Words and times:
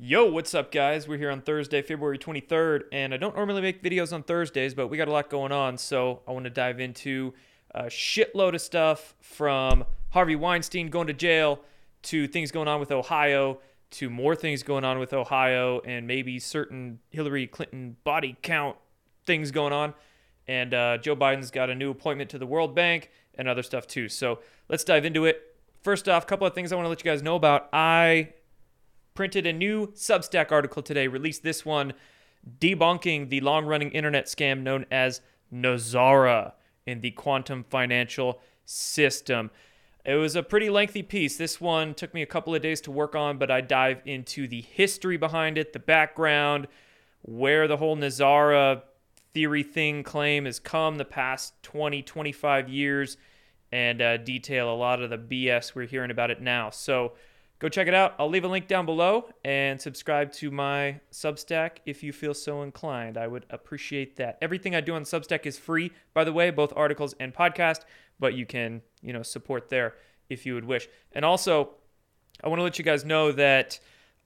Yo, 0.00 0.26
what's 0.26 0.54
up, 0.54 0.70
guys? 0.70 1.08
We're 1.08 1.18
here 1.18 1.32
on 1.32 1.40
Thursday, 1.40 1.82
February 1.82 2.18
23rd, 2.18 2.82
and 2.92 3.12
I 3.12 3.16
don't 3.16 3.34
normally 3.34 3.60
make 3.60 3.82
videos 3.82 4.12
on 4.12 4.22
Thursdays, 4.22 4.72
but 4.72 4.86
we 4.86 4.96
got 4.96 5.08
a 5.08 5.10
lot 5.10 5.28
going 5.28 5.50
on, 5.50 5.76
so 5.76 6.20
I 6.24 6.30
want 6.30 6.44
to 6.44 6.50
dive 6.50 6.78
into 6.78 7.34
a 7.72 7.86
shitload 7.86 8.54
of 8.54 8.60
stuff 8.60 9.16
from 9.20 9.84
Harvey 10.10 10.36
Weinstein 10.36 10.88
going 10.88 11.08
to 11.08 11.12
jail 11.12 11.58
to 12.02 12.28
things 12.28 12.52
going 12.52 12.68
on 12.68 12.78
with 12.78 12.92
Ohio 12.92 13.58
to 13.90 14.08
more 14.08 14.36
things 14.36 14.62
going 14.62 14.84
on 14.84 15.00
with 15.00 15.12
Ohio 15.12 15.80
and 15.80 16.06
maybe 16.06 16.38
certain 16.38 17.00
Hillary 17.10 17.48
Clinton 17.48 17.96
body 18.04 18.36
count 18.40 18.76
things 19.26 19.50
going 19.50 19.72
on. 19.72 19.94
And 20.46 20.74
uh, 20.74 20.98
Joe 20.98 21.16
Biden's 21.16 21.50
got 21.50 21.70
a 21.70 21.74
new 21.74 21.90
appointment 21.90 22.30
to 22.30 22.38
the 22.38 22.46
World 22.46 22.72
Bank 22.72 23.10
and 23.34 23.48
other 23.48 23.64
stuff 23.64 23.88
too. 23.88 24.08
So 24.08 24.38
let's 24.68 24.84
dive 24.84 25.04
into 25.04 25.24
it. 25.24 25.56
First 25.82 26.08
off, 26.08 26.22
a 26.22 26.26
couple 26.26 26.46
of 26.46 26.54
things 26.54 26.70
I 26.70 26.76
want 26.76 26.84
to 26.84 26.88
let 26.88 27.04
you 27.04 27.10
guys 27.10 27.20
know 27.20 27.34
about. 27.34 27.68
I 27.72 28.34
printed 29.18 29.48
a 29.48 29.52
new 29.52 29.88
Substack 29.88 30.52
article 30.52 30.80
today, 30.80 31.08
released 31.08 31.42
this 31.42 31.66
one 31.66 31.92
debunking 32.60 33.28
the 33.30 33.40
long 33.40 33.66
running 33.66 33.90
internet 33.90 34.26
scam 34.26 34.62
known 34.62 34.86
as 34.92 35.20
NESARA 35.52 36.52
in 36.86 37.00
the 37.00 37.10
quantum 37.10 37.64
financial 37.64 38.38
system. 38.64 39.50
It 40.04 40.14
was 40.14 40.36
a 40.36 40.42
pretty 40.44 40.70
lengthy 40.70 41.02
piece. 41.02 41.36
This 41.36 41.60
one 41.60 41.94
took 41.94 42.14
me 42.14 42.22
a 42.22 42.26
couple 42.26 42.54
of 42.54 42.62
days 42.62 42.80
to 42.82 42.92
work 42.92 43.16
on, 43.16 43.38
but 43.38 43.50
I 43.50 43.60
dive 43.60 44.02
into 44.04 44.46
the 44.46 44.60
history 44.60 45.16
behind 45.16 45.58
it, 45.58 45.72
the 45.72 45.80
background, 45.80 46.68
where 47.22 47.66
the 47.66 47.78
whole 47.78 47.96
NESARA 47.96 48.82
theory 49.34 49.64
thing 49.64 50.04
claim 50.04 50.44
has 50.44 50.60
come 50.60 50.96
the 50.96 51.04
past 51.04 51.60
20, 51.64 52.02
25 52.02 52.68
years, 52.68 53.16
and 53.72 54.00
uh, 54.00 54.16
detail 54.18 54.72
a 54.72 54.76
lot 54.76 55.02
of 55.02 55.10
the 55.10 55.18
BS 55.18 55.74
we're 55.74 55.86
hearing 55.86 56.12
about 56.12 56.30
it 56.30 56.40
now. 56.40 56.70
So, 56.70 57.14
Go 57.60 57.68
check 57.68 57.88
it 57.88 57.94
out. 57.94 58.14
I'll 58.20 58.28
leave 58.28 58.44
a 58.44 58.48
link 58.48 58.68
down 58.68 58.86
below 58.86 59.30
and 59.44 59.80
subscribe 59.80 60.30
to 60.34 60.50
my 60.52 61.00
Substack 61.10 61.78
if 61.86 62.04
you 62.04 62.12
feel 62.12 62.32
so 62.32 62.62
inclined. 62.62 63.18
I 63.18 63.26
would 63.26 63.46
appreciate 63.50 64.14
that. 64.16 64.38
Everything 64.40 64.76
I 64.76 64.80
do 64.80 64.94
on 64.94 65.02
Substack 65.02 65.44
is 65.44 65.58
free, 65.58 65.90
by 66.14 66.22
the 66.22 66.32
way, 66.32 66.50
both 66.50 66.72
articles 66.76 67.16
and 67.18 67.34
podcast, 67.34 67.80
but 68.20 68.34
you 68.34 68.46
can, 68.46 68.82
you 69.02 69.12
know, 69.12 69.24
support 69.24 69.70
there 69.70 69.94
if 70.28 70.46
you 70.46 70.54
would 70.54 70.66
wish. 70.66 70.88
And 71.12 71.24
also, 71.24 71.70
I 72.44 72.48
want 72.48 72.60
to 72.60 72.62
let 72.62 72.78
you 72.78 72.84
guys 72.84 73.04
know 73.04 73.32
that 73.32 73.80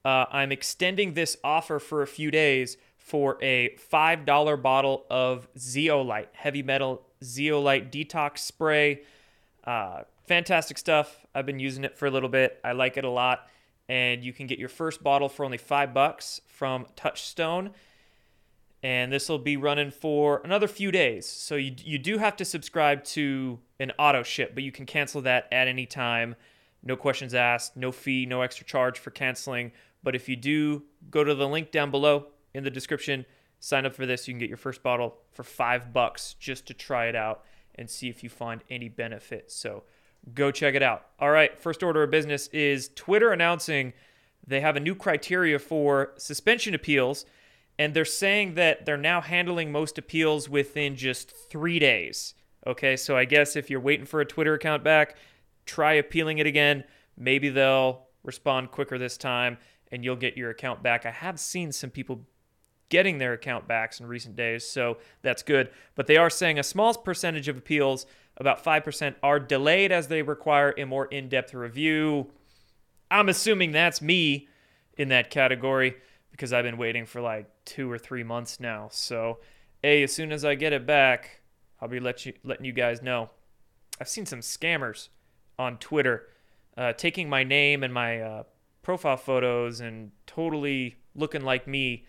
uh, 0.05 0.25
I'm 0.31 0.51
extending 0.51 1.13
this 1.13 1.35
offer 1.43 1.79
for 1.79 2.03
a 2.03 2.07
few 2.07 2.29
days 2.29 2.77
for 2.97 3.37
a 3.41 3.75
$5 3.91 4.61
bottle 4.61 5.05
of 5.09 5.47
Zeolite, 5.57 6.29
heavy 6.33 6.61
metal 6.61 7.01
Zeolite 7.23 7.91
detox 7.91 8.39
spray. 8.39 9.01
Uh, 9.63 10.03
fantastic 10.25 10.77
stuff. 10.77 11.25
I've 11.33 11.45
been 11.45 11.59
using 11.59 11.83
it 11.83 11.97
for 11.97 12.05
a 12.05 12.11
little 12.11 12.29
bit. 12.29 12.59
I 12.63 12.71
like 12.71 12.97
it 12.97 13.03
a 13.03 13.09
lot. 13.09 13.47
And 13.89 14.23
you 14.23 14.33
can 14.33 14.47
get 14.47 14.59
your 14.59 14.69
first 14.69 15.03
bottle 15.03 15.29
for 15.29 15.43
only 15.43 15.57
five 15.57 15.93
bucks 15.93 16.41
from 16.47 16.85
Touchstone. 16.95 17.71
And 18.81 19.11
this 19.11 19.29
will 19.29 19.39
be 19.39 19.55
running 19.55 19.91
for 19.91 20.41
another 20.43 20.67
few 20.67 20.91
days. 20.91 21.25
So 21.27 21.55
you, 21.55 21.73
you 21.77 21.97
do 21.97 22.17
have 22.17 22.35
to 22.37 22.45
subscribe 22.45 23.03
to 23.05 23.59
an 23.79 23.91
auto 23.97 24.23
ship, 24.23 24.53
but 24.53 24.63
you 24.63 24.71
can 24.71 24.85
cancel 24.85 25.21
that 25.21 25.47
at 25.51 25.67
any 25.67 25.85
time. 25.85 26.35
No 26.81 26.97
questions 26.97 27.33
asked, 27.33 27.77
no 27.77 27.91
fee, 27.91 28.25
no 28.25 28.41
extra 28.41 28.65
charge 28.65 28.99
for 28.99 29.09
canceling. 29.09 29.71
But 30.03 30.15
if 30.15 30.27
you 30.27 30.35
do 30.35 30.83
go 31.09 31.23
to 31.23 31.33
the 31.33 31.47
link 31.47 31.71
down 31.71 31.91
below 31.91 32.27
in 32.53 32.65
the 32.65 32.69
description, 32.69 33.25
sign 33.59 33.85
up 33.85 33.95
for 33.95 34.05
this. 34.05 34.27
You 34.27 34.33
can 34.33 34.39
get 34.39 34.49
your 34.49 34.57
first 34.57 34.83
bottle 34.83 35.17
for 35.31 35.43
five 35.43 35.93
bucks 35.93 36.35
just 36.39 36.65
to 36.67 36.73
try 36.73 37.07
it 37.07 37.15
out 37.15 37.43
and 37.75 37.89
see 37.89 38.09
if 38.09 38.21
you 38.21 38.29
find 38.29 38.61
any 38.69 38.89
benefit. 38.89 39.49
So 39.49 39.83
go 40.33 40.51
check 40.51 40.75
it 40.75 40.83
out. 40.83 41.07
All 41.19 41.31
right, 41.31 41.57
first 41.57 41.83
order 41.83 42.03
of 42.03 42.11
business 42.11 42.47
is 42.47 42.89
Twitter 42.95 43.31
announcing 43.31 43.93
they 44.45 44.61
have 44.61 44.75
a 44.75 44.81
new 44.81 44.95
criteria 44.95 45.57
for 45.59 46.13
suspension 46.17 46.73
appeals, 46.73 47.25
and 47.79 47.93
they're 47.93 48.05
saying 48.05 48.55
that 48.55 48.85
they're 48.85 48.97
now 48.97 49.21
handling 49.21 49.71
most 49.71 49.97
appeals 49.97 50.49
within 50.49 50.95
just 50.95 51.31
three 51.49 51.79
days. 51.79 52.35
Okay, 52.65 52.95
so 52.95 53.17
I 53.17 53.25
guess 53.25 53.55
if 53.55 53.69
you're 53.69 53.79
waiting 53.79 54.05
for 54.05 54.21
a 54.21 54.25
Twitter 54.25 54.53
account 54.53 54.83
back, 54.83 55.17
try 55.65 55.93
appealing 55.93 56.37
it 56.37 56.47
again. 56.47 56.83
Maybe 57.17 57.49
they'll 57.49 58.07
respond 58.23 58.71
quicker 58.71 58.97
this 58.97 59.17
time 59.17 59.57
and 59.91 60.03
you'll 60.03 60.15
get 60.15 60.37
your 60.37 60.49
account 60.49 60.81
back. 60.81 61.05
I 61.05 61.11
have 61.11 61.39
seen 61.39 61.71
some 61.71 61.89
people 61.89 62.25
getting 62.93 63.17
their 63.17 63.33
account 63.33 63.67
backs 63.67 63.99
in 63.99 64.05
recent 64.05 64.35
days, 64.35 64.63
so 64.67 64.99
that's 65.23 65.41
good. 65.41 65.71
But 65.95 66.05
they 66.05 66.15
are 66.15 66.29
saying 66.29 66.59
a 66.59 66.63
small 66.63 66.93
percentage 66.93 67.47
of 67.47 67.57
appeals 67.57 68.05
about 68.37 68.63
5% 68.63 69.15
are 69.23 69.39
delayed 69.39 69.91
as 69.91 70.09
they 70.09 70.21
require 70.21 70.75
a 70.77 70.85
more 70.85 71.07
in 71.07 71.27
depth 71.27 71.55
review. 71.55 72.27
I'm 73.09 73.29
assuming 73.29 73.71
that's 73.71 73.99
me 73.99 74.47
in 74.95 75.07
that 75.07 75.31
category 75.31 75.95
because 76.29 76.53
I've 76.53 76.65
been 76.65 76.77
waiting 76.77 77.07
for 77.07 77.19
like 77.19 77.49
two 77.65 77.91
or 77.91 77.97
three 77.97 78.23
months 78.23 78.59
now. 78.59 78.89
So, 78.91 79.39
A, 79.83 80.03
as 80.03 80.13
soon 80.13 80.31
as 80.31 80.45
I 80.45 80.53
get 80.53 80.71
it 80.71 80.85
back, 80.85 81.41
I'll 81.81 81.87
be 81.87 81.99
let 81.99 82.27
you, 82.27 82.33
letting 82.43 82.65
you 82.65 82.73
guys 82.73 83.01
know. 83.01 83.31
I've 83.99 84.07
seen 84.07 84.27
some 84.27 84.41
scammers 84.41 85.09
on 85.57 85.79
Twitter 85.79 86.27
uh, 86.77 86.93
taking 86.93 87.27
my 87.27 87.43
name 87.43 87.81
and 87.81 87.91
my 87.91 88.21
uh, 88.21 88.43
profile 88.83 89.17
photos 89.17 89.79
and 89.79 90.11
totally 90.27 90.97
looking 91.15 91.41
like 91.41 91.67
me. 91.67 92.05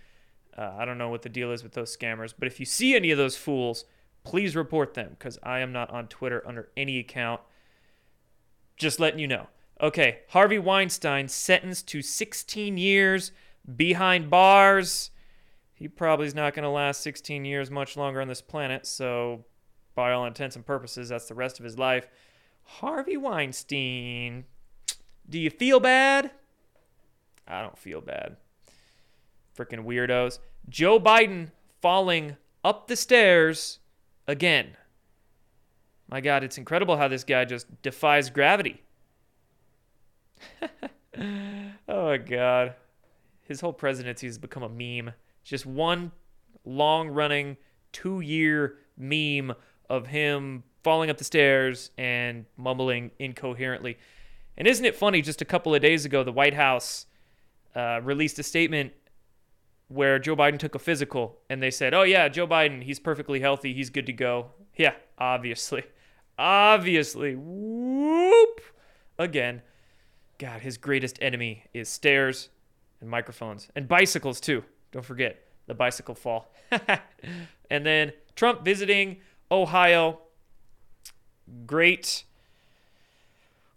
Uh, 0.56 0.72
I 0.78 0.84
don't 0.84 0.98
know 0.98 1.08
what 1.08 1.22
the 1.22 1.28
deal 1.28 1.50
is 1.50 1.62
with 1.62 1.72
those 1.72 1.96
scammers, 1.96 2.32
but 2.38 2.46
if 2.46 2.60
you 2.60 2.66
see 2.66 2.94
any 2.94 3.10
of 3.10 3.18
those 3.18 3.36
fools, 3.36 3.84
please 4.22 4.54
report 4.54 4.94
them 4.94 5.10
because 5.10 5.38
I 5.42 5.60
am 5.60 5.72
not 5.72 5.90
on 5.90 6.08
Twitter 6.08 6.42
under 6.46 6.68
any 6.76 6.98
account. 6.98 7.40
Just 8.76 9.00
letting 9.00 9.20
you 9.20 9.26
know. 9.28 9.48
Okay, 9.80 10.20
Harvey 10.28 10.58
Weinstein 10.58 11.28
sentenced 11.28 11.88
to 11.88 12.02
16 12.02 12.76
years 12.76 13.32
behind 13.76 14.30
bars. 14.30 15.10
He 15.74 15.88
probably 15.88 16.26
is 16.26 16.34
not 16.34 16.54
going 16.54 16.62
to 16.62 16.70
last 16.70 17.00
16 17.02 17.44
years 17.44 17.70
much 17.70 17.96
longer 17.96 18.20
on 18.20 18.28
this 18.28 18.40
planet, 18.40 18.86
so 18.86 19.44
by 19.94 20.12
all 20.12 20.24
intents 20.24 20.56
and 20.56 20.64
purposes, 20.64 21.08
that's 21.08 21.26
the 21.26 21.34
rest 21.34 21.58
of 21.58 21.64
his 21.64 21.78
life. 21.78 22.08
Harvey 22.62 23.16
Weinstein. 23.16 24.44
Do 25.28 25.38
you 25.38 25.50
feel 25.50 25.80
bad? 25.80 26.30
I 27.46 27.60
don't 27.60 27.78
feel 27.78 28.00
bad. 28.00 28.36
Freaking 29.56 29.84
weirdos. 29.84 30.38
Joe 30.68 30.98
Biden 30.98 31.50
falling 31.80 32.36
up 32.64 32.88
the 32.88 32.96
stairs 32.96 33.78
again. 34.26 34.76
My 36.08 36.20
God, 36.20 36.44
it's 36.44 36.58
incredible 36.58 36.96
how 36.96 37.08
this 37.08 37.24
guy 37.24 37.44
just 37.44 37.66
defies 37.82 38.30
gravity. 38.30 38.82
oh 41.88 42.04
my 42.04 42.16
God. 42.16 42.74
His 43.42 43.60
whole 43.60 43.72
presidency 43.72 44.26
has 44.26 44.38
become 44.38 44.62
a 44.62 44.68
meme. 44.68 45.14
Just 45.42 45.66
one 45.66 46.12
long 46.64 47.08
running, 47.08 47.56
two 47.92 48.20
year 48.20 48.76
meme 48.96 49.54
of 49.88 50.06
him 50.06 50.62
falling 50.82 51.10
up 51.10 51.18
the 51.18 51.24
stairs 51.24 51.90
and 51.98 52.44
mumbling 52.56 53.10
incoherently. 53.18 53.98
And 54.56 54.68
isn't 54.68 54.84
it 54.84 54.96
funny? 54.96 55.22
Just 55.22 55.42
a 55.42 55.44
couple 55.44 55.74
of 55.74 55.82
days 55.82 56.04
ago, 56.04 56.22
the 56.22 56.32
White 56.32 56.54
House 56.54 57.06
uh, 57.74 58.00
released 58.02 58.38
a 58.38 58.42
statement 58.42 58.92
where 59.94 60.18
Joe 60.18 60.34
Biden 60.34 60.58
took 60.58 60.74
a 60.74 60.78
physical 60.78 61.38
and 61.48 61.62
they 61.62 61.70
said, 61.70 61.94
"Oh 61.94 62.02
yeah, 62.02 62.28
Joe 62.28 62.46
Biden, 62.46 62.82
he's 62.82 62.98
perfectly 62.98 63.40
healthy, 63.40 63.72
he's 63.72 63.90
good 63.90 64.06
to 64.06 64.12
go." 64.12 64.50
Yeah, 64.76 64.94
obviously. 65.18 65.84
Obviously. 66.36 67.36
Whoop. 67.36 68.60
Again. 69.20 69.62
God, 70.38 70.62
his 70.62 70.76
greatest 70.76 71.16
enemy 71.22 71.62
is 71.72 71.88
stairs 71.88 72.48
and 73.00 73.08
microphones 73.08 73.68
and 73.76 73.86
bicycles 73.86 74.40
too. 74.40 74.64
Don't 74.90 75.04
forget 75.04 75.44
the 75.66 75.74
bicycle 75.74 76.16
fall. 76.16 76.52
and 77.70 77.86
then 77.86 78.12
Trump 78.34 78.64
visiting 78.64 79.18
Ohio. 79.50 80.18
Great. 81.66 82.24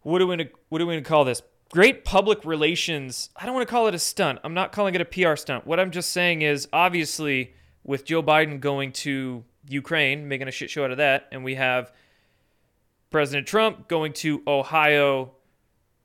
What 0.02 0.18
do 0.20 0.28
we 0.28 0.50
what 0.70 0.80
do 0.80 0.88
we 0.88 1.00
call 1.02 1.26
this? 1.26 1.44
Great 1.72 2.06
public 2.06 2.46
relations. 2.46 3.30
I 3.36 3.46
don't 3.46 3.56
want 3.56 3.68
to 3.68 3.72
call 3.72 3.88
it 3.88 3.96
a 3.96 4.00
stunt. 4.00 4.40
I'm 4.44 4.54
not 4.54 4.72
calling 4.72 4.96
it 4.96 5.02
a 5.02 5.06
PR 5.06 5.36
stunt. 5.36 5.68
What 5.68 5.80
I'm 5.80 5.92
just 5.92 6.12
saying 6.12 6.42
is 6.42 6.68
obviously 6.72 7.54
with 7.84 8.06
Joe 8.06 8.24
Biden 8.24 8.60
going 8.60 8.92
to 8.94 9.44
Ukraine, 9.68 10.28
making 10.28 10.48
a 10.48 10.52
shit 10.52 10.70
show 10.70 10.84
out 10.84 10.92
of 10.92 10.98
that, 10.98 11.28
and 11.32 11.44
we 11.44 11.56
have 11.56 11.92
President 13.10 13.48
Trump 13.48 13.88
going 13.88 14.14
to 14.14 14.44
Ohio, 14.48 15.32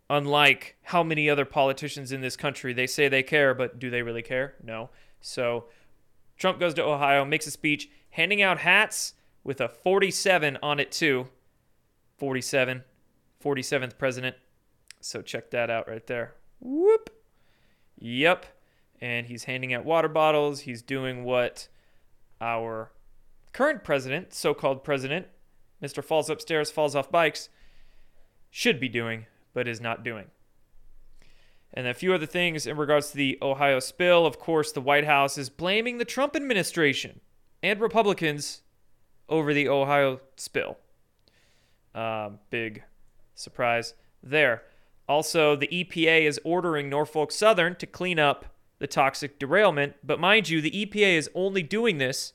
unlike 0.09 0.77
how 0.83 1.03
many 1.03 1.29
other 1.29 1.45
politicians 1.45 2.13
in 2.13 2.21
this 2.21 2.37
country, 2.37 2.73
they 2.73 2.87
say 2.87 3.09
they 3.09 3.23
care, 3.23 3.55
but 3.55 3.79
do 3.79 3.91
they 3.91 4.03
really 4.03 4.23
care? 4.23 4.55
No. 4.63 4.91
So 5.21 5.67
Trump 6.37 6.61
goes 6.61 6.75
to 6.75 6.85
Ohio, 6.85 7.25
makes 7.25 7.47
a 7.47 7.51
speech, 7.51 7.91
handing 8.11 8.43
out 8.43 8.59
hats 8.59 9.15
with 9.45 9.61
a 9.61 9.69
47 9.69 10.59
on 10.63 10.79
it, 10.79 10.93
too. 10.93 11.29
47, 12.19 12.85
47th 13.43 13.99
president. 13.99 14.37
So 15.05 15.21
check 15.23 15.51
that 15.51 15.71
out 15.71 15.89
right 15.89 16.07
there. 16.07 16.35
Whoop. 16.61 17.11
Yep. 17.99 18.47
And 19.01 19.27
he's 19.27 19.45
handing 19.45 19.75
out 19.75 19.85
water 19.85 20.09
bottles. 20.09 20.61
He's 20.61 20.83
doing 20.83 21.25
what 21.25 21.69
our 22.41 22.93
current 23.53 23.85
president, 23.85 24.33
so 24.33 24.55
called 24.55 24.85
president, 24.85 25.27
Mr. 25.83 26.05
Falls 26.05 26.31
Upstairs, 26.31 26.71
Falls 26.71 26.95
Off 26.95 27.11
Bikes, 27.11 27.49
should 28.51 28.79
be 28.79 28.89
doing, 28.89 29.27
but 29.53 29.67
is 29.67 29.81
not 29.81 30.05
doing. 30.05 30.27
And 31.75 31.87
a 31.87 31.95
few 31.95 32.13
other 32.13 32.27
things 32.27 32.67
in 32.67 32.77
regards 32.77 33.11
to 33.11 33.17
the 33.17 33.39
Ohio 33.43 33.81
spill. 33.81 34.27
Of 34.27 34.39
course, 34.39 34.73
the 34.73 34.81
White 34.81 35.07
House 35.07 35.39
is 35.39 35.49
blaming 35.49 35.99
the 35.99 36.05
Trump 36.05 36.37
administration 36.37 37.21
and 37.63 37.81
Republicans 37.81 38.63
over 39.29 39.55
the 39.55 39.69
Ohio 39.69 40.21
spill. 40.37 40.77
Um, 41.95 42.39
big 42.51 42.85
surprise 43.35 43.95
there. 44.23 44.63
Also, 45.09 45.57
the 45.57 45.69
EPA 45.69 46.23
is 46.23 46.41
ordering 46.45 46.89
Norfolk 46.89 47.33
Southern 47.33 47.75
to 47.77 47.87
clean 47.87 48.19
up 48.19 48.47
the 48.79 48.87
toxic 48.87 49.39
derailment, 49.39 49.95
but 50.03 50.19
mind 50.19 50.49
you, 50.49 50.61
the 50.61 50.87
EPA 50.87 51.17
is 51.17 51.31
only 51.35 51.63
doing 51.63 51.99
this 51.99 52.33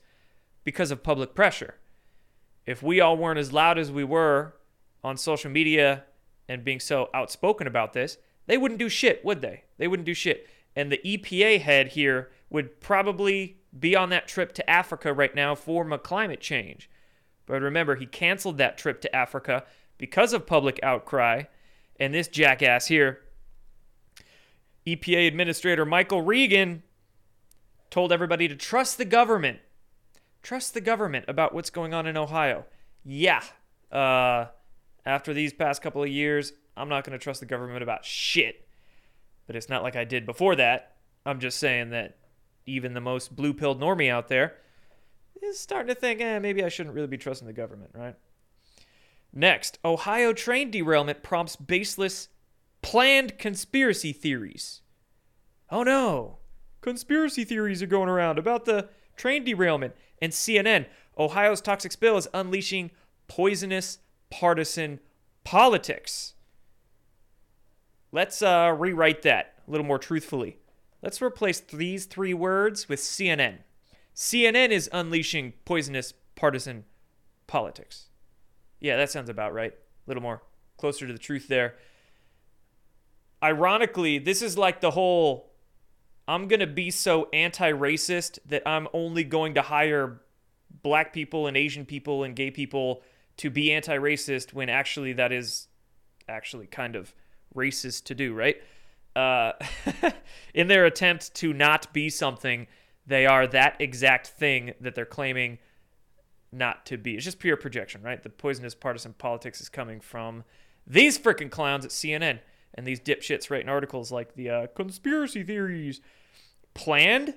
because 0.64 0.90
of 0.90 1.02
public 1.02 1.34
pressure. 1.34 1.74
If 2.66 2.82
we 2.82 3.00
all 3.00 3.16
weren't 3.16 3.38
as 3.38 3.52
loud 3.52 3.78
as 3.78 3.90
we 3.90 4.04
were 4.04 4.54
on 5.02 5.16
social 5.16 5.50
media 5.50 6.04
and 6.48 6.64
being 6.64 6.80
so 6.80 7.08
outspoken 7.14 7.66
about 7.66 7.92
this, 7.92 8.18
they 8.46 8.56
wouldn't 8.56 8.80
do 8.80 8.88
shit, 8.88 9.24
would 9.24 9.40
they? 9.42 9.64
They 9.76 9.88
wouldn't 9.88 10.06
do 10.06 10.14
shit. 10.14 10.48
And 10.74 10.90
the 10.90 11.00
EPA 11.04 11.60
head 11.60 11.88
here 11.88 12.30
would 12.50 12.80
probably 12.80 13.58
be 13.78 13.94
on 13.94 14.10
that 14.10 14.28
trip 14.28 14.52
to 14.54 14.70
Africa 14.70 15.12
right 15.12 15.34
now 15.34 15.54
for 15.54 15.86
climate 15.98 16.40
change. 16.40 16.88
But 17.46 17.62
remember, 17.62 17.96
he 17.96 18.06
canceled 18.06 18.58
that 18.58 18.78
trip 18.78 19.00
to 19.02 19.14
Africa 19.14 19.64
because 19.96 20.32
of 20.32 20.46
public 20.46 20.78
outcry. 20.82 21.44
And 21.98 22.14
this 22.14 22.28
jackass 22.28 22.86
here, 22.86 23.20
EPA 24.86 25.26
Administrator 25.26 25.84
Michael 25.84 26.22
Regan, 26.22 26.82
told 27.90 28.12
everybody 28.12 28.48
to 28.48 28.56
trust 28.56 28.98
the 28.98 29.04
government. 29.04 29.58
Trust 30.42 30.74
the 30.74 30.80
government 30.80 31.24
about 31.28 31.54
what's 31.54 31.70
going 31.70 31.94
on 31.94 32.06
in 32.06 32.16
Ohio. 32.16 32.64
Yeah. 33.04 33.42
Uh, 33.90 34.46
after 35.04 35.34
these 35.34 35.52
past 35.52 35.82
couple 35.82 36.02
of 36.02 36.08
years, 36.08 36.52
I'm 36.76 36.88
not 36.88 37.04
going 37.04 37.18
to 37.18 37.22
trust 37.22 37.40
the 37.40 37.46
government 37.46 37.82
about 37.82 38.04
shit. 38.04 38.68
But 39.46 39.56
it's 39.56 39.68
not 39.68 39.82
like 39.82 39.96
I 39.96 40.04
did 40.04 40.26
before 40.26 40.54
that. 40.56 40.96
I'm 41.26 41.40
just 41.40 41.58
saying 41.58 41.90
that 41.90 42.16
even 42.66 42.94
the 42.94 43.00
most 43.00 43.34
blue 43.34 43.54
pilled 43.54 43.80
normie 43.80 44.10
out 44.10 44.28
there 44.28 44.56
is 45.42 45.58
starting 45.58 45.88
to 45.88 45.94
think, 45.94 46.20
eh, 46.20 46.38
maybe 46.38 46.62
I 46.62 46.68
shouldn't 46.68 46.94
really 46.94 47.06
be 47.08 47.18
trusting 47.18 47.46
the 47.46 47.52
government, 47.52 47.90
right? 47.94 48.14
Next, 49.32 49.78
Ohio 49.84 50.32
train 50.32 50.70
derailment 50.70 51.22
prompts 51.22 51.56
baseless 51.56 52.28
planned 52.82 53.38
conspiracy 53.38 54.12
theories. 54.12 54.82
Oh 55.70 55.82
no, 55.82 56.38
conspiracy 56.80 57.44
theories 57.44 57.82
are 57.82 57.86
going 57.86 58.08
around 58.08 58.38
about 58.38 58.64
the 58.64 58.88
train 59.16 59.44
derailment. 59.44 59.94
And 60.20 60.32
CNN, 60.32 60.86
Ohio's 61.18 61.60
toxic 61.60 61.92
spill 61.92 62.16
is 62.16 62.28
unleashing 62.32 62.90
poisonous 63.28 63.98
partisan 64.30 65.00
politics. 65.44 66.34
Let's 68.10 68.40
uh, 68.40 68.74
rewrite 68.76 69.22
that 69.22 69.54
a 69.66 69.70
little 69.70 69.86
more 69.86 69.98
truthfully. 69.98 70.58
Let's 71.02 71.22
replace 71.22 71.60
these 71.60 72.06
three 72.06 72.34
words 72.34 72.88
with 72.88 73.00
CNN. 73.00 73.58
CNN 74.14 74.70
is 74.70 74.90
unleashing 74.92 75.52
poisonous 75.64 76.12
partisan 76.34 76.84
politics. 77.46 78.07
Yeah, 78.80 78.96
that 78.96 79.10
sounds 79.10 79.28
about 79.28 79.52
right. 79.52 79.72
A 79.72 79.76
little 80.06 80.22
more 80.22 80.42
closer 80.76 81.06
to 81.06 81.12
the 81.12 81.18
truth 81.18 81.48
there. 81.48 81.74
Ironically, 83.42 84.18
this 84.18 84.42
is 84.42 84.56
like 84.58 84.80
the 84.80 84.92
whole 84.92 85.48
I'm 86.26 86.46
going 86.46 86.60
to 86.60 86.66
be 86.66 86.90
so 86.90 87.28
anti 87.32 87.72
racist 87.72 88.38
that 88.46 88.62
I'm 88.66 88.86
only 88.92 89.24
going 89.24 89.54
to 89.54 89.62
hire 89.62 90.20
black 90.82 91.12
people 91.12 91.46
and 91.46 91.56
Asian 91.56 91.86
people 91.86 92.22
and 92.22 92.36
gay 92.36 92.50
people 92.50 93.02
to 93.38 93.50
be 93.50 93.72
anti 93.72 93.96
racist 93.96 94.52
when 94.52 94.68
actually 94.68 95.14
that 95.14 95.32
is 95.32 95.68
actually 96.28 96.66
kind 96.66 96.96
of 96.96 97.14
racist 97.54 98.04
to 98.04 98.14
do, 98.14 98.34
right? 98.34 98.56
Uh, 99.16 99.52
in 100.54 100.68
their 100.68 100.84
attempt 100.84 101.34
to 101.34 101.52
not 101.52 101.92
be 101.92 102.10
something 102.10 102.66
they 103.06 103.24
are 103.24 103.46
that 103.46 103.80
exact 103.80 104.26
thing 104.26 104.74
that 104.80 104.94
they're 104.94 105.06
claiming 105.06 105.58
not 106.52 106.86
to 106.86 106.96
be. 106.96 107.14
It's 107.14 107.24
just 107.24 107.38
pure 107.38 107.56
projection, 107.56 108.02
right? 108.02 108.22
The 108.22 108.30
poisonous 108.30 108.74
partisan 108.74 109.14
politics 109.14 109.60
is 109.60 109.68
coming 109.68 110.00
from 110.00 110.44
these 110.86 111.18
freaking 111.18 111.50
clowns 111.50 111.84
at 111.84 111.90
CNN 111.90 112.40
and 112.74 112.86
these 112.86 113.00
dipshits 113.00 113.50
writing 113.50 113.68
articles 113.68 114.10
like 114.10 114.34
the 114.34 114.50
uh, 114.50 114.66
conspiracy 114.68 115.42
theories. 115.42 116.00
Planned? 116.74 117.34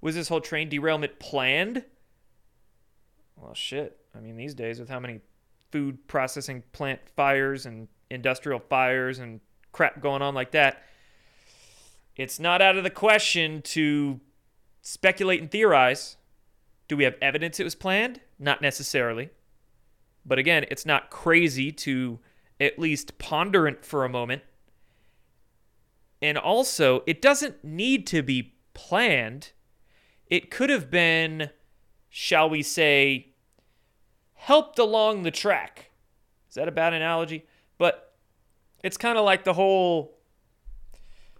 Was 0.00 0.14
this 0.14 0.28
whole 0.28 0.40
train 0.40 0.68
derailment 0.68 1.18
planned? 1.18 1.84
Well, 3.36 3.54
shit. 3.54 3.98
I 4.14 4.20
mean, 4.20 4.36
these 4.36 4.54
days, 4.54 4.78
with 4.78 4.88
how 4.88 5.00
many 5.00 5.20
food 5.72 6.06
processing 6.06 6.62
plant 6.72 7.00
fires 7.16 7.66
and 7.66 7.88
industrial 8.10 8.60
fires 8.60 9.18
and 9.18 9.40
crap 9.72 10.00
going 10.00 10.22
on 10.22 10.34
like 10.34 10.52
that, 10.52 10.82
it's 12.16 12.38
not 12.38 12.62
out 12.62 12.76
of 12.76 12.84
the 12.84 12.90
question 12.90 13.60
to 13.62 14.20
speculate 14.82 15.40
and 15.40 15.50
theorize. 15.50 16.16
Do 16.88 16.96
we 16.96 17.04
have 17.04 17.16
evidence 17.22 17.58
it 17.58 17.64
was 17.64 17.74
planned? 17.74 18.20
Not 18.38 18.60
necessarily. 18.60 19.30
But 20.26 20.38
again, 20.38 20.66
it's 20.70 20.86
not 20.86 21.10
crazy 21.10 21.72
to 21.72 22.20
at 22.60 22.78
least 22.78 23.18
ponder 23.18 23.66
it 23.66 23.84
for 23.84 24.04
a 24.04 24.08
moment. 24.08 24.42
And 26.22 26.38
also, 26.38 27.02
it 27.06 27.20
doesn't 27.20 27.64
need 27.64 28.06
to 28.08 28.22
be 28.22 28.54
planned. 28.72 29.52
It 30.26 30.50
could 30.50 30.70
have 30.70 30.90
been, 30.90 31.50
shall 32.08 32.48
we 32.48 32.62
say, 32.62 33.34
helped 34.34 34.78
along 34.78 35.22
the 35.22 35.30
track. 35.30 35.90
Is 36.48 36.54
that 36.54 36.68
a 36.68 36.72
bad 36.72 36.94
analogy? 36.94 37.46
But 37.76 38.14
it's 38.82 38.96
kind 38.96 39.18
of 39.18 39.24
like 39.24 39.44
the 39.44 39.54
whole, 39.54 40.18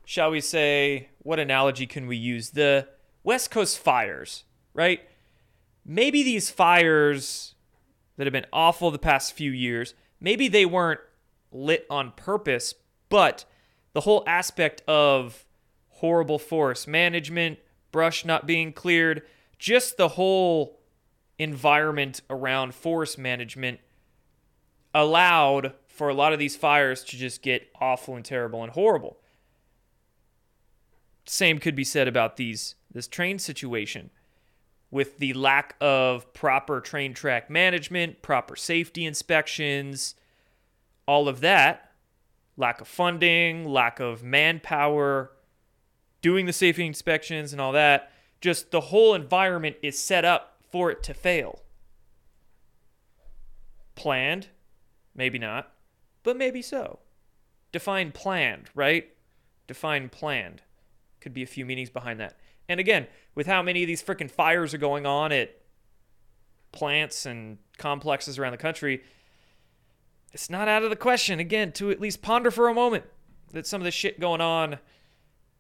shall 0.05 0.31
we 0.31 0.41
say, 0.41 1.09
what 1.21 1.39
analogy 1.39 1.87
can 1.87 2.07
we 2.07 2.17
use? 2.17 2.51
The 2.51 2.89
West 3.23 3.51
Coast 3.51 3.79
fires, 3.79 4.45
right? 4.75 5.01
Maybe 5.85 6.23
these 6.23 6.51
fires 6.51 7.55
that 8.17 8.27
have 8.27 8.33
been 8.33 8.47
awful 8.53 8.91
the 8.91 8.99
past 8.99 9.33
few 9.33 9.51
years, 9.51 9.95
maybe 10.21 10.49
they 10.49 10.65
weren't 10.65 11.01
lit 11.53 11.87
on 11.91 12.13
purpose, 12.13 12.75
but 13.09 13.45
the 13.93 14.01
whole 14.01 14.25
aspect 14.27 14.83
of 14.89 15.45
horrible 15.89 16.39
forest 16.39 16.89
management, 16.89 17.59
brush 17.93 18.25
not 18.25 18.47
being 18.47 18.73
cleared, 18.73 19.23
just 19.59 19.97
the 19.97 20.09
whole 20.09 20.81
environment 21.39 22.21
around 22.31 22.75
forest 22.75 23.19
management 23.19 23.81
allowed 24.95 25.75
for 25.87 26.09
a 26.09 26.15
lot 26.15 26.33
of 26.33 26.39
these 26.39 26.57
fires 26.57 27.03
to 27.05 27.17
just 27.17 27.43
get 27.43 27.69
awful 27.81 28.17
and 28.17 28.25
terrible 28.25 28.63
and 28.63 28.73
horrible. 28.73 29.19
Same 31.27 31.59
could 31.59 31.75
be 31.75 31.85
said 31.85 32.07
about 32.07 32.37
these 32.37 32.75
this 32.93 33.09
train 33.09 33.39
situation 33.39 34.11
with 34.91 35.19
the 35.19 35.33
lack 35.35 35.75
of 35.81 36.33
proper 36.33 36.81
train 36.81 37.15
track 37.15 37.51
management, 37.51 38.23
proper 38.23 38.55
safety 38.57 39.05
inspections, 39.05 40.15
all 41.07 41.29
of 41.29 41.41
that, 41.41 41.93
lack 42.57 42.81
of 42.81 42.89
funding, 42.89 43.65
lack 43.65 44.01
of 44.01 44.23
manpower, 44.23 45.33
doing 46.23 46.47
the 46.47 46.53
safety 46.53 46.87
inspections 46.87 47.53
and 47.53 47.61
all 47.61 47.73
that, 47.73 48.13
just 48.41 48.71
the 48.71 48.81
whole 48.81 49.15
environment 49.15 49.77
is 49.83 49.99
set 49.99 50.25
up 50.25 50.59
for 50.71 50.91
it 50.91 51.03
to 51.03 51.15
fail. 51.15 51.63
Planned? 53.95 54.49
Maybe 55.15 55.39
not, 55.39 55.73
but 56.23 56.37
maybe 56.37 56.63
so. 56.63 57.01
Define 57.73 58.13
planned, 58.13 58.71
right? 58.75 59.09
Define 59.67 60.09
planned. 60.09 60.63
Could 61.21 61.35
be 61.35 61.43
a 61.43 61.47
few 61.47 61.65
meanings 61.65 61.91
behind 61.91 62.21
that. 62.21 62.39
And 62.69 62.81
again, 62.81 63.07
with 63.35 63.47
how 63.47 63.63
many 63.63 63.83
of 63.83 63.87
these 63.87 64.03
freaking 64.03 64.31
fires 64.31 64.73
are 64.75 64.79
going 64.79 65.07
on 65.07 65.33
at 65.33 65.61
plants 66.73 67.27
and 67.27 67.59
complexes 67.79 68.39
around 68.39 68.53
the 68.53 68.59
country, 68.59 69.03
it's 70.33 70.51
not 70.51 70.67
out 70.67 70.83
of 70.83 70.91
the 70.91 70.97
question, 70.97 71.39
again, 71.39 71.73
to 71.73 71.91
at 71.91 72.01
least 72.01 72.23
ponder 72.23 72.51
for 72.51 72.69
a 72.69 72.75
moment 72.75 73.05
that 73.53 73.67
some 73.67 73.81
of 73.81 73.85
the 73.85 73.91
shit 73.91 74.19
going 74.19 74.41
on 74.41 74.79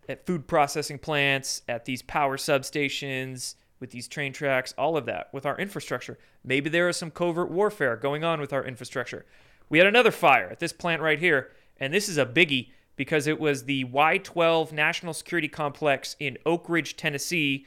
at 0.08 0.26
food 0.26 0.46
processing 0.46 0.98
plants, 0.98 1.62
at 1.68 1.84
these 1.84 2.02
power 2.02 2.36
substations, 2.36 3.54
with 3.80 3.90
these 3.90 4.08
train 4.08 4.32
tracks, 4.32 4.74
all 4.78 4.96
of 4.96 5.06
that, 5.06 5.28
with 5.32 5.46
our 5.46 5.58
infrastructure. 5.58 6.18
Maybe 6.42 6.70
there 6.70 6.88
is 6.88 6.96
some 6.96 7.10
covert 7.10 7.50
warfare 7.50 7.96
going 7.96 8.24
on 8.24 8.40
with 8.40 8.52
our 8.52 8.64
infrastructure. 8.64 9.26
We 9.68 9.78
had 9.78 9.86
another 9.86 10.10
fire 10.10 10.48
at 10.50 10.58
this 10.58 10.72
plant 10.72 11.02
right 11.02 11.18
here, 11.18 11.50
and 11.78 11.92
this 11.92 12.08
is 12.08 12.18
a 12.18 12.26
biggie 12.26 12.70
because 12.96 13.26
it 13.26 13.40
was 13.40 13.64
the 13.64 13.84
Y 13.84 14.18
12 14.18 14.72
National 14.72 15.12
Security 15.12 15.48
Complex 15.48 16.16
in 16.18 16.38
Oak 16.46 16.68
Ridge, 16.68 16.96
Tennessee, 16.96 17.66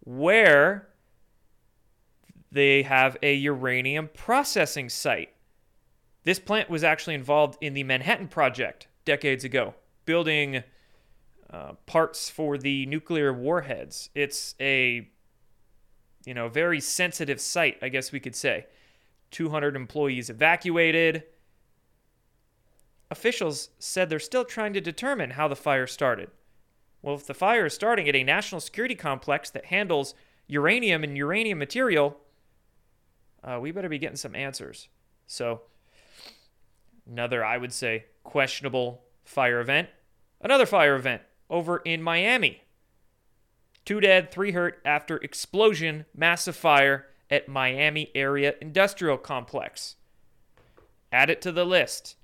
where 0.00 0.88
they 2.50 2.82
have 2.82 3.16
a 3.22 3.34
uranium 3.34 4.08
processing 4.14 4.88
site. 4.88 5.30
This 6.24 6.38
plant 6.38 6.68
was 6.68 6.84
actually 6.84 7.14
involved 7.14 7.58
in 7.60 7.74
the 7.74 7.84
Manhattan 7.84 8.28
Project 8.28 8.88
decades 9.04 9.44
ago, 9.44 9.74
building 10.04 10.62
uh, 11.50 11.72
parts 11.86 12.28
for 12.28 12.58
the 12.58 12.86
nuclear 12.86 13.32
warheads. 13.32 14.10
It's 14.14 14.54
a 14.60 15.08
you 16.26 16.34
know 16.34 16.48
very 16.48 16.80
sensitive 16.80 17.40
site, 17.40 17.78
I 17.80 17.88
guess 17.88 18.12
we 18.12 18.20
could 18.20 18.36
say. 18.36 18.66
200 19.30 19.76
employees 19.76 20.30
evacuated 20.30 21.24
officials 23.10 23.70
said 23.78 24.08
they're 24.08 24.18
still 24.18 24.44
trying 24.44 24.72
to 24.74 24.80
determine 24.80 25.30
how 25.30 25.48
the 25.48 25.56
fire 25.56 25.86
started. 25.86 26.30
Well, 27.02 27.14
if 27.14 27.26
the 27.26 27.34
fire 27.34 27.66
is 27.66 27.74
starting 27.74 28.08
at 28.08 28.16
a 28.16 28.24
national 28.24 28.60
security 28.60 28.94
complex 28.94 29.50
that 29.50 29.66
handles 29.66 30.14
uranium 30.46 31.04
and 31.04 31.16
uranium 31.16 31.58
material, 31.58 32.18
uh, 33.42 33.58
we 33.60 33.70
better 33.70 33.88
be 33.88 33.98
getting 33.98 34.16
some 34.16 34.34
answers. 34.34 34.88
So, 35.26 35.62
another, 37.08 37.44
I 37.44 37.56
would 37.58 37.72
say, 37.72 38.06
questionable 38.24 39.02
fire 39.24 39.60
event. 39.60 39.88
Another 40.40 40.66
fire 40.66 40.96
event 40.96 41.22
over 41.48 41.78
in 41.78 42.02
Miami. 42.02 42.62
Two 43.84 44.00
dead, 44.00 44.30
three 44.30 44.52
hurt 44.52 44.80
after 44.84 45.16
explosion, 45.16 46.04
massive 46.14 46.56
fire 46.56 47.06
at 47.30 47.48
Miami 47.48 48.10
Area 48.14 48.54
Industrial 48.60 49.16
Complex. 49.16 49.96
Add 51.10 51.30
it 51.30 51.40
to 51.42 51.52
the 51.52 51.64
list. 51.64 52.16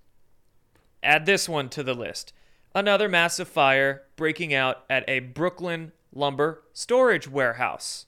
Add 1.04 1.26
this 1.26 1.49
one 1.49 1.68
to 1.70 1.82
the 1.82 1.94
list. 1.94 2.32
Another 2.75 3.08
massive 3.08 3.46
fire 3.46 4.02
breaking 4.16 4.52
out 4.52 4.84
at 4.90 5.08
a 5.08 5.20
Brooklyn 5.20 5.92
lumber 6.12 6.62
storage 6.73 7.28
warehouse. 7.28 8.06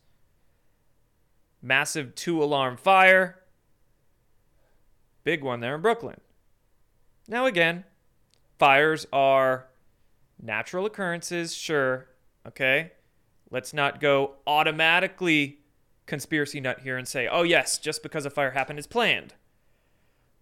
Massive 1.62 2.14
two 2.14 2.42
alarm 2.42 2.76
fire. 2.76 3.40
Big 5.24 5.44
one 5.44 5.60
there 5.60 5.74
in 5.74 5.82
Brooklyn. 5.82 6.20
Now, 7.28 7.46
again, 7.46 7.84
fires 8.58 9.06
are 9.12 9.66
natural 10.40 10.86
occurrences, 10.86 11.54
sure. 11.54 12.08
Okay. 12.46 12.92
Let's 13.50 13.72
not 13.72 14.00
go 14.00 14.34
automatically 14.46 15.58
conspiracy 16.06 16.60
nut 16.60 16.80
here 16.80 16.96
and 16.96 17.06
say, 17.06 17.28
oh, 17.28 17.42
yes, 17.42 17.78
just 17.78 18.02
because 18.02 18.24
a 18.24 18.30
fire 18.30 18.52
happened 18.52 18.78
is 18.78 18.86
planned. 18.86 19.34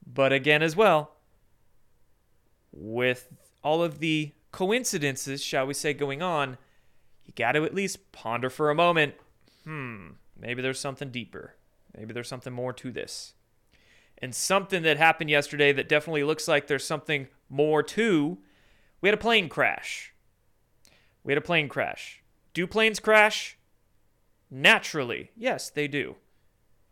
But 0.07 0.33
again, 0.33 0.63
as 0.63 0.77
well, 0.77 1.14
with 2.75 3.29
all 3.63 3.83
of 3.83 3.99
the 3.99 4.33
coincidences, 4.53 5.43
shall 5.43 5.67
we 5.67 5.75
say, 5.75 5.95
going 5.95 6.23
on, 6.23 6.59
you 7.25 7.33
got 7.35 7.53
to 7.53 7.65
at 7.65 7.75
least 7.75 8.13
ponder 8.13 8.51
for 8.51 8.71
a 8.71 8.75
moment 8.75 9.15
hmm, 9.65 10.09
maybe 10.39 10.63
there's 10.63 10.79
something 10.79 11.11
deeper. 11.11 11.55
Maybe 11.97 12.13
there's 12.13 12.29
something 12.29 12.53
more 12.53 12.73
to 12.75 12.91
this. 12.91 13.35
And 14.19 14.35
something 14.35 14.83
that 14.83 14.97
happened 14.97 15.31
yesterday 15.31 15.73
that 15.73 15.89
definitely 15.89 16.25
looks 16.25 16.47
like 16.47 16.67
there's 16.67 16.85
something 16.85 17.29
more 17.49 17.83
to. 17.83 18.39
We 19.01 19.09
had 19.09 19.15
a 19.15 19.21
plane 19.21 19.49
crash. 19.49 20.15
We 21.23 21.33
had 21.33 21.39
a 21.39 21.47
plane 21.47 21.69
crash. 21.69 22.23
Do 22.53 22.67
planes 22.67 23.01
crash? 23.01 23.59
Naturally, 24.51 25.31
yes, 25.37 25.71
they 25.71 25.89
do 25.89 26.17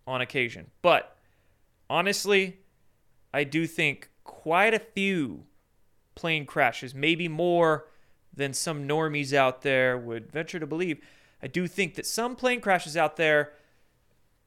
on 0.06 0.20
occasion. 0.20 0.70
But 0.82 1.16
honestly, 1.88 2.58
I 3.32 3.44
do 3.44 3.66
think 3.66 4.10
quite 4.24 4.74
a 4.74 4.80
few 4.80 5.44
plane 6.14 6.46
crashes, 6.46 6.94
maybe 6.94 7.28
more 7.28 7.86
than 8.34 8.52
some 8.54 8.88
normies 8.88 9.32
out 9.32 9.62
there 9.62 9.98
would 9.98 10.30
venture 10.30 10.58
to 10.58 10.66
believe. 10.66 11.00
I 11.42 11.46
do 11.46 11.66
think 11.66 11.94
that 11.94 12.06
some 12.06 12.36
plane 12.36 12.60
crashes 12.60 12.96
out 12.96 13.16
there 13.16 13.52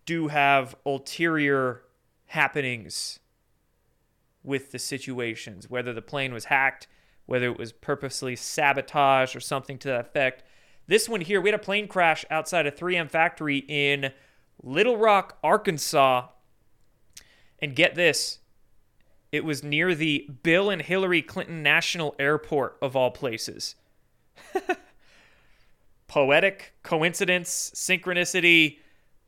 do 0.05 0.29
have 0.29 0.75
ulterior 0.85 1.81
happenings 2.27 3.19
with 4.43 4.71
the 4.71 4.79
situations, 4.79 5.69
whether 5.69 5.93
the 5.93 6.01
plane 6.01 6.33
was 6.33 6.45
hacked, 6.45 6.87
whether 7.25 7.47
it 7.47 7.57
was 7.57 7.71
purposely 7.71 8.35
sabotaged 8.35 9.35
or 9.35 9.39
something 9.39 9.77
to 9.79 9.87
that 9.87 10.01
effect. 10.01 10.43
This 10.87 11.09
one 11.09 11.21
here, 11.21 11.41
we 11.41 11.49
had 11.49 11.59
a 11.59 11.63
plane 11.63 11.87
crash 11.87 12.23
outside 12.29 12.67
a 12.67 12.71
3M 12.71 13.09
factory 13.09 13.65
in 13.67 14.11
Little 14.61 14.97
Rock, 14.97 15.37
Arkansas. 15.43 16.27
And 17.59 17.75
get 17.75 17.95
this, 17.95 18.39
it 19.35 19.43
was 19.43 19.63
near 19.63 19.93
the 19.93 20.29
Bill 20.43 20.69
and 20.69 20.81
Hillary 20.81 21.21
Clinton 21.21 21.61
National 21.61 22.15
Airport, 22.17 22.77
of 22.81 22.95
all 22.95 23.11
places. 23.11 23.75
Poetic 26.07 26.73
coincidence, 26.83 27.71
synchronicity, 27.75 28.77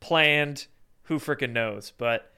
planned, 0.00 0.66
who 1.04 1.18
frickin' 1.18 1.52
knows? 1.52 1.92
But 1.98 2.32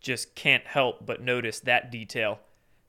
just 0.00 0.34
can't 0.34 0.66
help 0.66 1.04
but 1.04 1.20
notice 1.20 1.60
that 1.60 1.90
detail. 1.90 2.40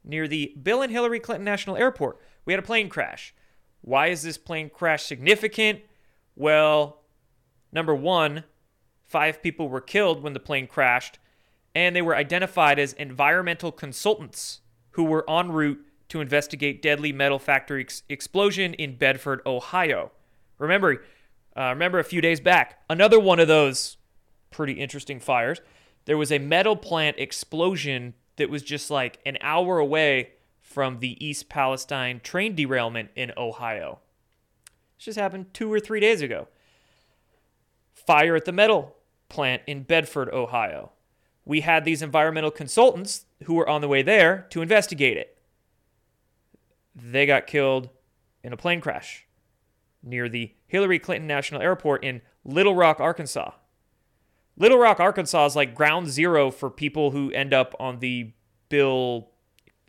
Near 0.05 0.29
the 0.29 0.53
Bill 0.61 0.81
and 0.81 0.91
Hillary 0.91 1.19
Clinton 1.19 1.43
National 1.43 1.75
Airport, 1.75 2.21
we 2.45 2.53
had 2.53 2.63
a 2.63 2.65
plane 2.65 2.87
crash. 2.87 3.33
Why 3.81 4.07
is 4.07 4.23
this 4.23 4.37
plane 4.37 4.69
crash 4.69 5.03
significant? 5.03 5.81
Well, 6.37 7.01
number 7.73 7.93
one, 7.93 8.45
five 9.03 9.41
people 9.41 9.67
were 9.67 9.81
killed 9.81 10.23
when 10.23 10.31
the 10.31 10.39
plane 10.39 10.67
crashed, 10.67 11.19
and 11.75 11.95
they 11.95 12.01
were 12.01 12.15
identified 12.15 12.79
as 12.79 12.93
environmental 12.93 13.71
consultants 13.71 14.61
who 14.91 15.03
were 15.03 15.29
en 15.29 15.51
route 15.51 15.79
to 16.09 16.21
investigate 16.21 16.81
deadly 16.81 17.13
metal 17.13 17.39
factory 17.39 17.81
ex- 17.81 18.03
explosion 18.09 18.73
in 18.73 18.95
Bedford, 18.95 19.41
Ohio. 19.45 20.11
Remember, 20.57 21.03
uh, 21.55 21.69
remember 21.69 21.99
a 21.99 22.03
few 22.03 22.21
days 22.21 22.39
back, 22.39 22.79
another 22.89 23.19
one 23.19 23.39
of 23.39 23.47
those 23.47 23.97
pretty 24.49 24.73
interesting 24.73 25.19
fires. 25.19 25.61
There 26.05 26.17
was 26.17 26.31
a 26.31 26.39
metal 26.39 26.75
plant 26.75 27.17
explosion 27.19 28.15
that 28.37 28.49
was 28.49 28.63
just 28.63 28.89
like 28.89 29.19
an 29.25 29.37
hour 29.41 29.77
away 29.77 30.31
from 30.61 30.99
the 30.99 31.23
East 31.23 31.49
Palestine 31.49 32.19
train 32.19 32.55
derailment 32.55 33.09
in 33.15 33.31
Ohio. 33.37 33.99
This 34.97 35.05
just 35.05 35.19
happened 35.19 35.53
two 35.53 35.71
or 35.71 35.79
three 35.79 35.99
days 35.99 36.21
ago. 36.21 36.47
Fire 37.93 38.35
at 38.35 38.45
the 38.45 38.51
metal 38.51 38.95
plant 39.29 39.61
in 39.67 39.83
Bedford, 39.83 40.29
Ohio. 40.29 40.91
We 41.49 41.61
had 41.61 41.83
these 41.83 42.03
environmental 42.03 42.51
consultants 42.51 43.25
who 43.45 43.55
were 43.55 43.67
on 43.67 43.81
the 43.81 43.87
way 43.87 44.03
there 44.03 44.45
to 44.51 44.61
investigate 44.61 45.17
it. 45.17 45.35
They 46.95 47.25
got 47.25 47.47
killed 47.47 47.89
in 48.43 48.53
a 48.53 48.57
plane 48.57 48.81
crash 48.81 49.25
near 50.03 50.29
the 50.29 50.53
Hillary 50.67 50.99
Clinton 50.99 51.25
National 51.25 51.63
Airport 51.63 52.03
in 52.03 52.21
Little 52.45 52.75
Rock, 52.75 52.99
Arkansas. 52.99 53.53
Little 54.57 54.77
Rock, 54.77 54.99
Arkansas 54.99 55.47
is 55.47 55.55
like 55.55 55.73
ground 55.73 56.09
zero 56.09 56.51
for 56.51 56.69
people 56.69 57.09
who 57.09 57.31
end 57.31 57.51
up 57.51 57.73
on 57.79 57.97
the 57.97 58.31
Bill 58.69 59.31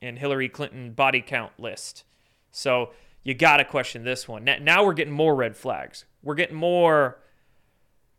and 0.00 0.18
Hillary 0.18 0.48
Clinton 0.48 0.92
body 0.92 1.20
count 1.20 1.52
list. 1.58 2.04
So 2.50 2.92
you 3.22 3.34
got 3.34 3.58
to 3.58 3.66
question 3.66 4.04
this 4.04 4.26
one. 4.26 4.44
Now 4.44 4.82
we're 4.82 4.94
getting 4.94 5.12
more 5.12 5.34
red 5.34 5.58
flags. 5.58 6.06
We're 6.22 6.36
getting 6.36 6.56
more 6.56 7.18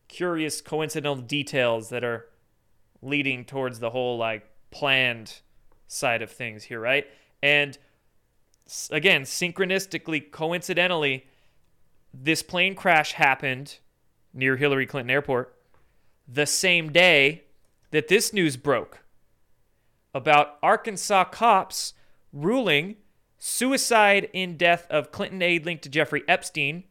curious 0.08 0.62
coincidental 0.62 1.16
details 1.16 1.90
that 1.90 2.04
are 2.04 2.28
leading 3.01 3.46
towards 3.46 3.79
the 3.79 3.89
whole 3.89 4.17
like 4.17 4.50
planned 4.70 5.39
side 5.88 6.22
of 6.22 6.31
things 6.31 6.63
here, 6.63 6.79
right? 6.79 7.08
And 7.43 7.77
again, 8.89 9.24
synchronistically, 9.24 10.31
coincidentally, 10.31 11.25
this 12.13 12.43
plane 12.43 12.75
crash 12.75 13.13
happened 13.13 13.77
near 14.34 14.55
Hillary 14.55 14.86
Clinton 14.86 15.10
Airport 15.10 15.55
the 16.27 16.46
same 16.46 16.91
day 16.91 17.43
that 17.91 18.08
this 18.08 18.31
news 18.31 18.55
broke 18.55 19.00
about 20.13 20.58
Arkansas 20.63 21.25
cops 21.25 21.93
ruling 22.31 22.96
suicide 23.38 24.29
in 24.34 24.55
death 24.55 24.88
of 24.89 25.12
Clinton 25.12 25.41
aide 25.41 25.65
linked 25.65 25.84
to 25.84 25.89
Jeffrey 25.89 26.24
Epstein 26.27 26.84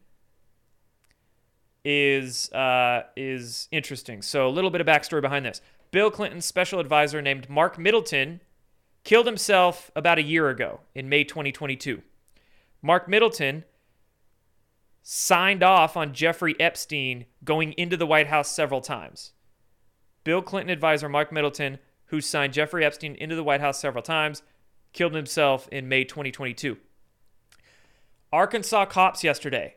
is 1.83 2.51
uh, 2.51 3.03
is 3.15 3.67
interesting. 3.71 4.21
So 4.21 4.47
a 4.47 4.49
little 4.49 4.69
bit 4.69 4.81
of 4.81 4.87
backstory 4.87 5.21
behind 5.21 5.45
this. 5.45 5.61
Bill 5.91 6.09
Clinton's 6.09 6.45
special 6.45 6.79
advisor 6.79 7.21
named 7.21 7.49
Mark 7.49 7.77
Middleton 7.77 8.41
killed 9.03 9.25
himself 9.25 9.91
about 9.95 10.17
a 10.17 10.23
year 10.23 10.49
ago 10.49 10.81
in 10.95 11.09
May 11.09 11.23
2022. 11.23 12.01
Mark 12.81 13.07
Middleton 13.07 13.65
signed 15.03 15.63
off 15.63 15.97
on 15.97 16.13
Jeffrey 16.13 16.55
Epstein 16.59 17.25
going 17.43 17.73
into 17.73 17.97
the 17.97 18.05
White 18.05 18.27
House 18.27 18.49
several 18.49 18.81
times. 18.81 19.33
Bill 20.23 20.41
Clinton 20.41 20.71
advisor 20.71 21.09
Mark 21.09 21.31
Middleton 21.31 21.79
who 22.11 22.19
signed 22.19 22.51
Jeffrey 22.51 22.83
Epstein 22.83 23.15
into 23.15 23.37
the 23.37 23.43
White 23.43 23.61
House 23.61 23.79
several 23.79 24.03
times, 24.03 24.43
killed 24.91 25.15
himself 25.15 25.69
in 25.71 25.87
May 25.87 26.03
2022. 26.03 26.77
Arkansas 28.33 28.85
cops 28.85 29.23
yesterday, 29.23 29.75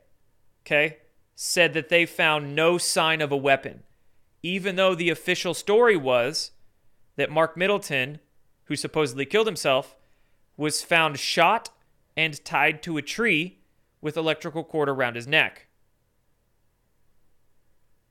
okay, 0.66 0.98
said 1.36 1.74
that 1.74 1.90
they 1.90 2.04
found 2.04 2.56
no 2.56 2.76
sign 2.76 3.20
of 3.20 3.30
a 3.30 3.36
weapon, 3.36 3.84
even 4.44 4.76
though 4.76 4.94
the 4.94 5.08
official 5.08 5.54
story 5.54 5.96
was 5.96 6.50
that 7.16 7.30
Mark 7.30 7.56
Middleton, 7.56 8.20
who 8.64 8.76
supposedly 8.76 9.24
killed 9.24 9.46
himself, 9.46 9.96
was 10.58 10.82
found 10.82 11.18
shot 11.18 11.70
and 12.14 12.44
tied 12.44 12.82
to 12.82 12.98
a 12.98 13.02
tree 13.02 13.60
with 14.02 14.18
electrical 14.18 14.62
cord 14.62 14.90
around 14.90 15.16
his 15.16 15.26
neck. 15.26 15.66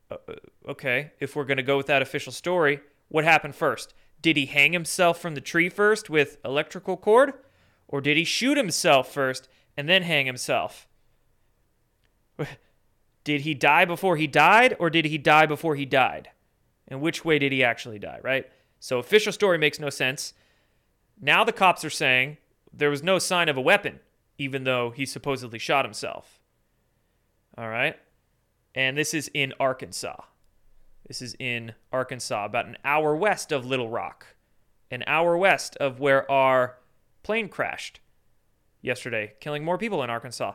Uh, 0.09 0.15
uh 0.27 0.33
okay, 0.69 1.11
if 1.19 1.35
we're 1.35 1.45
going 1.45 1.57
to 1.57 1.63
go 1.63 1.77
with 1.77 1.85
that 1.85 2.01
official 2.01 2.31
story, 2.31 2.79
what 3.09 3.23
happened 3.23 3.55
first? 3.55 3.93
Did 4.19 4.35
he 4.35 4.47
hang 4.47 4.73
himself 4.73 5.21
from 5.21 5.35
the 5.35 5.41
tree 5.41 5.69
first 5.69 6.09
with 6.09 6.37
electrical 6.43 6.97
cord? 6.97 7.33
Or 7.87 8.01
did 8.01 8.17
he 8.17 8.23
shoot 8.23 8.57
himself 8.57 9.13
first 9.13 9.47
and 9.77 9.87
then 9.87 10.01
hang 10.01 10.25
himself? 10.25 10.87
Did 13.23 13.41
he 13.41 13.53
die 13.53 13.85
before 13.85 14.17
he 14.17 14.27
died, 14.27 14.75
or 14.79 14.89
did 14.89 15.05
he 15.05 15.17
die 15.17 15.45
before 15.45 15.75
he 15.75 15.85
died? 15.85 16.29
And 16.87 17.01
which 17.01 17.23
way 17.23 17.39
did 17.39 17.51
he 17.51 17.63
actually 17.63 17.99
die, 17.99 18.19
right? 18.21 18.49
So 18.79 18.99
official 18.99 19.31
story 19.31 19.57
makes 19.57 19.79
no 19.79 19.89
sense. 19.89 20.33
Now 21.21 21.43
the 21.43 21.53
cops 21.53 21.85
are 21.85 21.89
saying, 21.89 22.37
there 22.73 22.89
was 22.89 23.03
no 23.03 23.19
sign 23.19 23.47
of 23.49 23.55
a 23.55 23.61
weapon, 23.61 23.99
even 24.37 24.63
though 24.63 24.89
he 24.89 25.05
supposedly 25.05 25.59
shot 25.59 25.85
himself. 25.85 26.41
All 27.57 27.69
right. 27.69 27.97
And 28.75 28.97
this 28.97 29.13
is 29.13 29.29
in 29.33 29.53
Arkansas. 29.59 30.21
This 31.07 31.21
is 31.21 31.35
in 31.39 31.75
Arkansas, 31.91 32.45
about 32.45 32.65
an 32.65 32.77
hour 32.83 33.15
west 33.15 33.51
of 33.51 33.65
Little 33.65 33.89
Rock, 33.89 34.35
an 34.89 35.03
hour 35.05 35.37
west 35.37 35.77
of 35.77 35.99
where 35.99 36.29
our 36.31 36.77
plane 37.21 37.49
crashed 37.49 37.99
yesterday, 38.81 39.33
killing 39.39 39.63
more 39.63 39.77
people 39.77 40.03
in 40.03 40.09
Arkansas. 40.09 40.53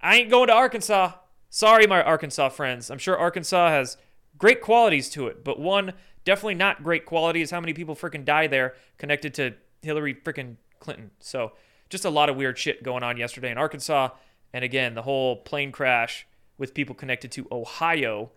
I 0.00 0.16
ain't 0.16 0.30
going 0.30 0.48
to 0.48 0.52
Arkansas. 0.52 1.12
Sorry, 1.50 1.86
my 1.86 2.02
Arkansas 2.02 2.50
friends. 2.50 2.90
I'm 2.90 2.98
sure 2.98 3.16
Arkansas 3.16 3.68
has 3.68 3.96
great 4.38 4.60
qualities 4.60 5.08
to 5.10 5.26
it, 5.28 5.44
but 5.44 5.58
one 5.58 5.92
definitely 6.24 6.54
not 6.54 6.82
great 6.82 7.06
quality 7.06 7.40
is 7.40 7.50
how 7.50 7.60
many 7.60 7.72
people 7.72 7.94
freaking 7.94 8.24
die 8.24 8.46
there 8.46 8.74
connected 8.98 9.32
to 9.34 9.54
Hillary 9.82 10.14
freaking 10.14 10.56
Clinton. 10.80 11.10
So 11.20 11.52
just 11.88 12.04
a 12.04 12.10
lot 12.10 12.28
of 12.28 12.36
weird 12.36 12.58
shit 12.58 12.82
going 12.82 13.02
on 13.02 13.16
yesterday 13.16 13.50
in 13.50 13.58
Arkansas. 13.58 14.10
And 14.52 14.64
again, 14.64 14.94
the 14.94 15.02
whole 15.02 15.36
plane 15.36 15.72
crash 15.72 16.26
with 16.58 16.74
people 16.74 16.94
connected 16.94 17.30
to 17.32 17.46
Ohio. 17.50 18.32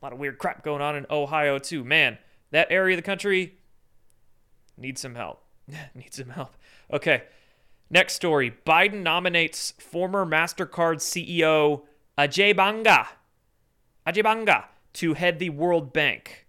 A 0.00 0.04
lot 0.04 0.12
of 0.12 0.18
weird 0.18 0.38
crap 0.38 0.62
going 0.62 0.80
on 0.80 0.96
in 0.96 1.06
Ohio, 1.10 1.58
too. 1.58 1.84
Man, 1.84 2.18
that 2.50 2.68
area 2.70 2.94
of 2.94 2.98
the 2.98 3.06
country 3.06 3.58
needs 4.76 5.00
some 5.00 5.14
help. 5.14 5.42
needs 5.94 6.16
some 6.16 6.30
help. 6.30 6.56
Okay. 6.92 7.24
Next 7.90 8.14
story 8.14 8.54
Biden 8.64 9.02
nominates 9.02 9.72
former 9.72 10.24
MasterCard 10.24 10.98
CEO 10.98 11.82
Ajay 12.20 12.54
Banga. 12.54 13.08
Ajay 14.06 14.22
Banga 14.22 14.66
to 14.92 15.14
head 15.14 15.38
the 15.38 15.48
World 15.48 15.90
Bank. 15.94 16.46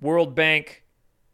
World 0.00 0.36
Bank 0.36 0.84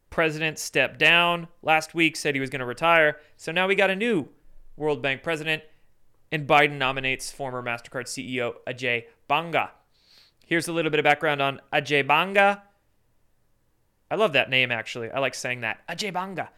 president 0.08 0.58
stepped 0.58 0.98
down 0.98 1.48
last 1.60 1.94
week, 1.94 2.16
said 2.16 2.34
he 2.34 2.40
was 2.40 2.48
going 2.48 2.60
to 2.60 2.66
retire. 2.66 3.18
So 3.36 3.52
now 3.52 3.68
we 3.68 3.74
got 3.74 3.90
a 3.90 3.94
new 3.94 4.30
World 4.74 5.02
Bank 5.02 5.22
president, 5.22 5.64
and 6.32 6.48
Biden 6.48 6.78
nominates 6.78 7.30
former 7.30 7.62
MasterCard 7.62 8.06
CEO 8.06 8.54
Ajay 8.66 9.04
Banga. 9.28 9.72
Here's 10.46 10.66
a 10.66 10.72
little 10.72 10.90
bit 10.90 10.98
of 10.98 11.04
background 11.04 11.42
on 11.42 11.60
Ajay 11.74 12.06
Banga. 12.06 12.62
I 14.10 14.14
love 14.14 14.32
that 14.32 14.48
name, 14.48 14.72
actually. 14.72 15.10
I 15.10 15.18
like 15.18 15.34
saying 15.34 15.60
that. 15.60 15.86
Ajay 15.90 16.10
Banga. 16.10 16.48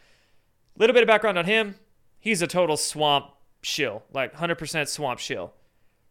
Little 0.76 0.94
bit 0.94 1.02
of 1.02 1.08
background 1.08 1.38
on 1.38 1.44
him. 1.44 1.74
He's 2.20 2.40
a 2.40 2.46
total 2.46 2.76
swamp 2.76 3.32
shill, 3.62 4.04
like 4.12 4.36
100% 4.36 4.86
swamp 4.86 5.18
shill. 5.18 5.54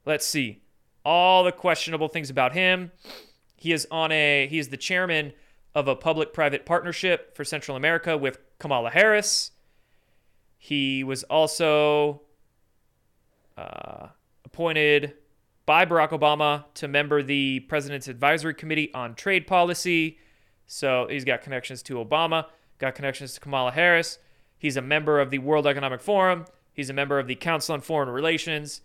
Let's 0.08 0.26
see. 0.26 0.62
All 1.04 1.44
the 1.44 1.52
questionable 1.52 2.08
things 2.08 2.30
about 2.30 2.54
him. 2.54 2.94
He 3.58 3.74
is 3.74 3.86
on 3.92 4.10
a 4.14 4.48
he 4.50 4.58
is 4.58 4.70
the 4.70 4.78
chairman 4.78 5.34
of 5.76 5.90
a 5.90 5.98
public-private 5.98 6.66
partnership 6.66 7.36
for 7.36 7.44
Central 7.44 7.76
America 7.76 8.18
with 8.18 8.40
Kamala 8.58 8.90
Harris. 8.90 9.52
He 10.58 11.04
was 11.04 11.24
also 11.24 12.22
uh, 13.58 14.08
appointed 14.46 15.16
by 15.66 15.86
Barack 15.86 16.12
Obama 16.12 16.64
to 16.76 16.88
member 16.88 17.22
the 17.22 17.60
President's 17.68 18.08
Advisory 18.08 18.54
Committee 18.54 18.94
on 18.94 19.14
Trade 19.14 19.46
Policy. 19.46 20.20
So 20.68 21.08
he's 21.10 21.26
got 21.26 21.42
connections 21.42 21.84
to 21.84 21.96
Obama, 21.96 22.46
got 22.80 22.96
connections 22.96 23.34
to 23.34 23.42
Kamala 23.42 23.72
Harris. 23.72 24.20
He's 24.58 24.78
a 24.78 24.82
member 24.82 25.20
of 25.20 25.32
the 25.32 25.40
World 25.40 25.68
Economic 25.68 26.00
Forum. 26.00 26.46
He's 26.72 26.90
a 26.90 26.94
member 26.94 27.20
of 27.20 27.28
the 27.28 27.36
Council 27.36 27.74
on 27.74 27.82
Foreign 27.82 28.10
Relations. 28.10 28.82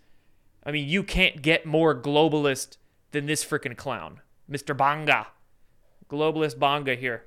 I 0.65 0.71
mean, 0.71 0.87
you 0.87 1.03
can't 1.03 1.41
get 1.41 1.65
more 1.65 1.99
globalist 1.99 2.77
than 3.11 3.25
this 3.25 3.43
freaking 3.43 3.77
clown, 3.77 4.21
Mr. 4.49 4.75
Banga. 4.75 5.27
Globalist 6.09 6.59
Banga 6.59 6.95
here. 6.95 7.23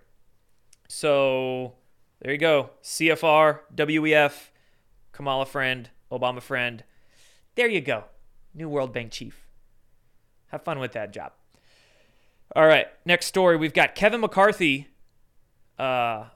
So 0.89 1.75
there 2.21 2.33
you 2.33 2.39
go. 2.39 2.71
CFR, 2.83 3.61
WEF, 3.75 4.51
Kamala 5.13 5.47
friend, 5.47 5.91
Obama 6.11 6.41
friend. 6.41 6.85
There 7.55 7.69
you 7.69 7.81
go. 7.81 8.05
New 8.55 8.69
World 8.69 8.93
Bank 8.93 9.13
chief. 9.13 9.47
Have 10.49 10.63
fun 10.63 10.79
with 10.79 10.93
that 10.93 11.13
job. 11.13 11.33
All 12.55 12.67
right, 12.67 12.87
next 13.05 13.27
story. 13.27 13.57
We've 13.57 13.75
got 13.75 13.95
Kevin 13.95 14.21
McCarthy. 14.21 14.89
Uh, 15.79 16.27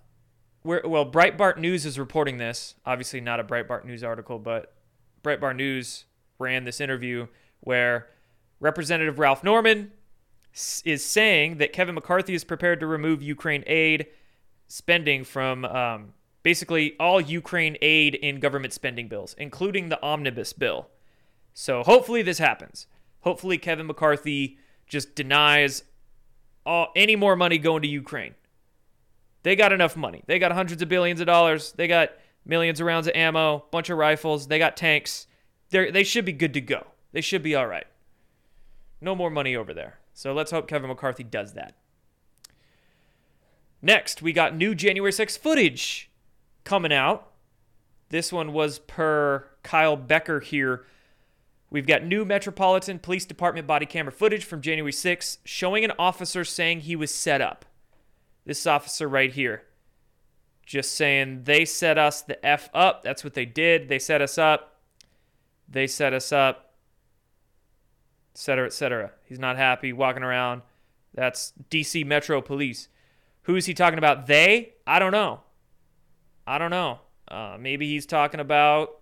well, 0.65 1.11
Breitbart 1.11 1.57
News 1.57 1.87
is 1.87 1.99
reporting 1.99 2.37
this. 2.37 2.75
Obviously, 2.85 3.21
not 3.21 3.41
a 3.41 3.45
Breitbart 3.45 3.85
News 3.85 4.05
article, 4.05 4.39
but 4.39 4.75
Breitbart 5.23 5.57
News 5.57 6.05
ran 6.41 6.65
this 6.65 6.81
interview 6.81 7.27
where 7.61 8.09
Representative 8.59 9.19
Ralph 9.19 9.45
Norman 9.45 9.93
is 10.85 11.05
saying 11.05 11.59
that 11.59 11.73
Kevin 11.73 11.95
McCarthy 11.95 12.35
is 12.35 12.45
prepared 12.45 12.81
to 12.81 12.87
remove 12.87 13.23
Ukraine 13.23 13.63
aid 13.67 14.07
spending 14.67 15.25
from 15.25 15.65
um, 15.65 16.15
basically 16.43 16.97
all 16.99 17.21
Ukraine 17.21 17.77
aid 17.81 18.15
in 18.15 18.41
government 18.41 18.73
spending 18.73 19.09
bills, 19.09 19.35
including 19.39 19.89
the 19.89 20.03
omnibus 20.03 20.53
bill. 20.53 20.89
So 21.55 21.83
hopefully 21.83 22.23
this 22.23 22.39
happens. 22.39 22.87
Hopefully 23.21 23.59
Kevin 23.59 23.87
McCarthy 23.87 24.59
just 24.87 25.15
denies 25.15 25.85
all, 26.65 26.89
any 26.97 27.17
more 27.17 27.37
money 27.37 27.59
going 27.59 27.83
to 27.83 27.89
Ukraine. 27.89 28.35
They 29.43 29.57
got 29.57 29.73
enough 29.73 29.97
money. 29.97 30.23
They 30.27 30.39
got 30.39 30.53
hundreds 30.53 30.83
of 30.83 30.89
billions 30.89 31.21
of 31.21 31.27
dollars. 31.27 31.73
They 31.73 31.87
got 31.89 32.11
millions 32.45 32.81
of 32.81 32.87
rounds 32.87 33.07
of 33.07 33.15
ammo, 33.15 33.65
bunch 33.71 33.91
of 33.91 33.99
rifles. 33.99 34.49
They 34.49 34.59
got 34.59 34.77
tanks. 34.77 35.27
They 35.71 35.91
they 35.91 36.05
should 36.05 36.25
be 36.25 36.33
good 36.33 36.55
to 36.55 36.61
go. 36.61 36.89
They 37.13 37.21
should 37.21 37.43
be 37.43 37.55
all 37.55 37.67
right. 37.67 37.87
No 39.01 39.15
more 39.15 39.31
money 39.31 39.57
over 39.57 39.73
there. 39.73 39.99
So 40.13 40.33
let's 40.33 40.51
hope 40.51 40.69
Kevin 40.69 40.89
McCarthy 40.89 41.25
does 41.25 41.55
that. 41.55 41.77
Next, 43.83 44.21
we 44.21 44.33
got 44.33 44.55
new 44.55 44.75
January 44.75 45.13
6 45.13 45.39
footage 45.39 46.11
coming 46.65 46.93
out. 46.93 47.33
This 48.11 48.33
one 48.33 48.53
was 48.53 48.79
per 48.79 49.49
Kyle 49.63 49.97
Becker 49.97 50.41
here. 50.41 50.85
We've 51.71 51.87
got 51.87 52.05
new 52.05 52.25
Metropolitan 52.25 52.99
Police 52.99 53.25
Department 53.25 53.67
body 53.67 53.87
camera 53.87 54.13
footage 54.13 54.45
from 54.45 54.61
January 54.61 54.93
6 54.93 55.39
showing 55.45 55.85
an 55.85 55.93
officer 55.99 56.45
saying 56.45 56.81
he 56.81 56.97
was 56.97 57.15
set 57.15 57.41
up. 57.41 57.65
This 58.45 58.67
officer 58.67 59.09
right 59.09 59.33
here. 59.33 59.63
Just 60.67 60.95
saying 60.95 61.45
they 61.45 61.65
set 61.65 61.97
us 61.97 62.23
the 62.23 62.45
F 62.45 62.69
up. 62.75 63.03
That's 63.03 63.25
what 63.25 63.35
they 63.35 63.45
did. 63.45 63.89
They 63.89 63.99
set 63.99 64.21
us 64.21 64.37
up. 64.37 64.70
They 65.71 65.87
set 65.87 66.13
us 66.13 66.33
up 66.33 66.71
etc., 68.35 68.67
etc. 68.67 69.11
He's 69.25 69.39
not 69.39 69.57
happy 69.57 69.93
walking 69.93 70.23
around. 70.23 70.63
That's 71.15 71.53
DC 71.71 72.07
Metro 72.07 72.41
Police. 72.41 72.89
Who 73.43 73.57
is 73.57 73.67
he 73.67 73.75
talking 73.75 73.99
about? 73.99 74.27
They? 74.27 74.75
I 74.87 74.99
don't 74.99 75.13
know. 75.13 75.41
I 76.47 76.59
don't 76.59 76.71
know. 76.71 77.01
Uh, 77.29 77.57
maybe 77.59 77.87
he's 77.87 78.07
talking 78.07 78.41
about 78.41 78.99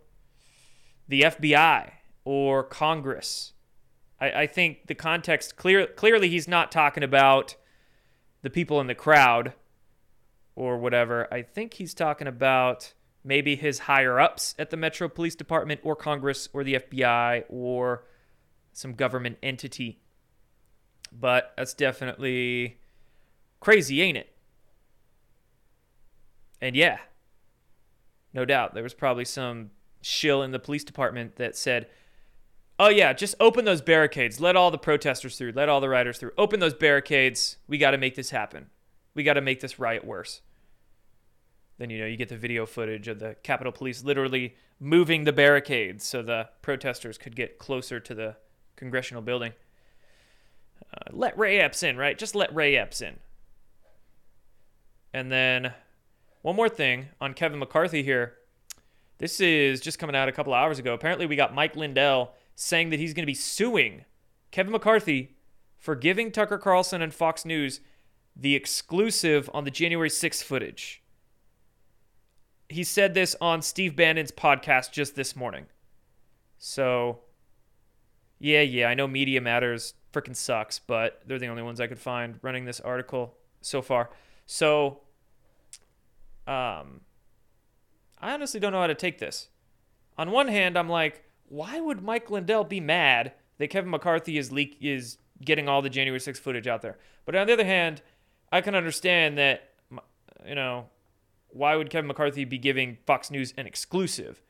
the 1.07 1.23
FBI 1.23 1.93
or 2.25 2.65
Congress. 2.65 3.53
I, 4.21 4.31
I 4.43 4.47
think 4.47 4.87
the 4.87 4.95
context 4.95 5.57
clear 5.57 5.87
clearly 5.87 6.29
he's 6.29 6.49
not 6.49 6.73
talking 6.73 7.03
about 7.03 7.57
the 8.43 8.51
people 8.51 8.81
in 8.81 8.87
the 8.87 8.95
crowd 8.95 9.53
or 10.55 10.79
whatever. 10.79 11.33
I 11.33 11.43
think 11.43 11.75
he's 11.75 11.95
talking 11.95 12.27
about 12.27 12.93
maybe 13.29 13.57
his 13.57 13.81
higher 13.81 14.19
ups 14.19 14.55
at 14.59 14.71
the 14.71 14.77
Metro 14.77 15.07
Police 15.07 15.35
Department 15.35 15.83
or 15.85 15.95
Congress 15.95 16.49
or 16.55 16.65
the 16.65 16.75
FBI 16.75 17.45
or 17.51 18.05
some 18.73 18.95
government 18.95 19.37
entity. 19.43 20.01
But 21.13 21.53
that's 21.55 21.75
definitely 21.75 22.79
crazy, 23.61 24.01
ain't 24.01 24.17
it? 24.17 24.35
And 26.61 26.75
yeah, 26.75 26.99
no 28.33 28.47
doubt, 28.47 28.73
there 28.73 28.83
was 28.83 28.95
probably 28.95 29.27
some 29.27 29.73
shill 30.01 30.43
in 30.43 30.51
the 30.51 30.59
police 30.59 30.83
department 30.83 31.37
that 31.37 31.55
said, 31.55 31.87
Oh, 32.81 32.89
yeah, 32.89 33.13
just 33.13 33.35
open 33.41 33.65
those 33.65 33.83
barricades. 33.83 34.41
Let 34.41 34.55
all 34.55 34.71
the 34.71 34.79
protesters 34.79 35.37
through. 35.37 35.53
Let 35.53 35.69
all 35.69 35.81
the 35.81 35.89
rioters 35.89 36.17
through. 36.19 36.31
Open 36.39 36.61
those 36.61 36.75
barricades. 36.75 37.59
We 37.67 37.77
got 37.77 37.91
to 37.91 37.99
make 37.99 38.15
this 38.15 38.31
happen. 38.31 38.67
We 39.15 39.25
got 39.25 39.35
to 39.35 39.41
make 39.41 39.61
this 39.61 39.81
riot 39.81 40.05
worse. 40.05 40.43
Then, 41.79 41.91
you 41.91 41.99
know, 41.99 42.07
you 42.07 42.17
get 42.17 42.29
the 42.29 42.37
video 42.37 42.67
footage 42.67 43.09
of 43.09 43.21
the 43.21 43.37
Capitol 43.43 43.73
Police 43.73 44.03
literally 44.03 44.57
moving 44.81 45.25
the 45.25 45.33
barricades 45.33 46.05
so 46.05 46.23
the 46.23 46.49
protesters 46.61 47.19
could 47.19 47.37
get 47.37 47.59
closer 47.59 48.01
to 48.01 48.15
the 48.15 48.37
congressional 48.77 49.23
building. 49.23 49.53
Uh, 50.93 51.11
let 51.13 51.39
Ray 51.39 51.59
Epps 51.59 51.83
in, 51.83 51.97
right? 51.97 52.19
Just 52.19 52.35
let 52.35 52.55
Ray 52.55 52.77
Epps 52.77 53.01
in. 53.01 53.17
And 55.13 55.31
then 55.31 55.73
one 56.43 56.57
more 56.57 56.69
thing 56.69 57.09
on 57.21 57.35
Kevin 57.35 57.59
McCarthy 57.59 58.03
here. 58.03 58.35
This 59.19 59.41
is 59.41 59.81
just 59.81 59.99
coming 59.99 60.17
out 60.17 60.29
a 60.29 60.33
couple 60.33 60.55
hours 60.55 60.79
ago. 60.79 60.95
Apparently, 60.95 61.27
we 61.27 61.37
got 61.37 61.55
Mike 61.55 61.77
Lindell 61.77 62.35
saying 62.55 62.91
that 62.91 62.99
he's 62.99 63.15
going 63.15 63.23
to 63.23 63.27
be 63.27 63.35
suing 63.35 64.05
Kevin 64.51 64.73
McCarthy 64.73 65.37
for 65.77 65.95
giving 65.95 66.31
Tucker 66.31 66.59
Carlson 66.59 67.03
and 67.03 67.15
Fox 67.15 67.45
News 67.45 67.81
the 68.35 68.55
exclusive 68.55 69.51
on 69.53 69.65
the 69.65 69.71
January 69.71 70.09
6th 70.09 70.43
footage. 70.43 71.03
He 72.69 72.85
said 72.85 73.15
this 73.15 73.35
on 73.41 73.63
Steve 73.63 73.97
Bannon's 73.97 74.31
podcast 74.33 74.93
just 74.93 75.17
this 75.17 75.35
morning. 75.35 75.67
So 76.59 77.21
yeah, 78.39 78.61
yeah, 78.61 78.89
I 78.89 78.95
know 78.95 79.07
Media 79.07 79.41
Matters 79.41 79.95
freaking 80.13 80.37
sucks, 80.37 80.79
but 80.79 81.23
they're 81.27 81.39
the 81.39 81.49
only 81.49 81.63
ones 81.63 81.81
I 81.81 81.87
could 81.87 81.99
find 81.99 82.39
running 82.43 82.65
this 82.65 82.81
article 82.81 83.35
so 83.61 83.83
far. 83.83 84.11
So, 84.47 85.01
um, 86.47 87.03
I 88.21 88.33
honestly 88.33 88.61
don't 88.61 88.73
know 88.73 88.81
how 88.81 88.87
to 88.87 88.95
take 88.95 89.19
this. 89.19 89.49
On 90.17 90.31
one 90.31 90.49
hand, 90.49 90.79
I'm 90.79 90.89
like, 90.89 91.25
why 91.49 91.81
would 91.81 92.03
Mike 92.03 92.31
Lindell 92.31 92.65
be 92.65 92.81
mad 92.81 93.33
that 93.59 93.69
Kevin 93.69 93.91
McCarthy 93.91 94.39
is 94.39 94.53
leak 94.53 94.77
is 94.81 95.19
getting 95.45 95.69
all 95.69 95.83
the 95.83 95.91
January 95.91 96.21
6th 96.21 96.39
footage 96.39 96.67
out 96.67 96.83
there? 96.83 96.99
But 97.25 97.35
on 97.37 97.47
the 97.47 97.53
other 97.53 97.65
hand, 97.65 98.03
I 98.51 98.61
can 98.61 98.75
understand 98.75 99.39
that, 99.39 99.71
you 100.47 100.55
know, 100.55 100.87
why 101.51 101.77
would 101.77 101.91
Kevin 101.91 102.09
McCarthy 102.09 102.45
be 102.45 102.59
giving 102.59 102.99
Fox 103.07 103.31
News 103.31 103.55
an 103.57 103.67
exclusive? 103.67 104.43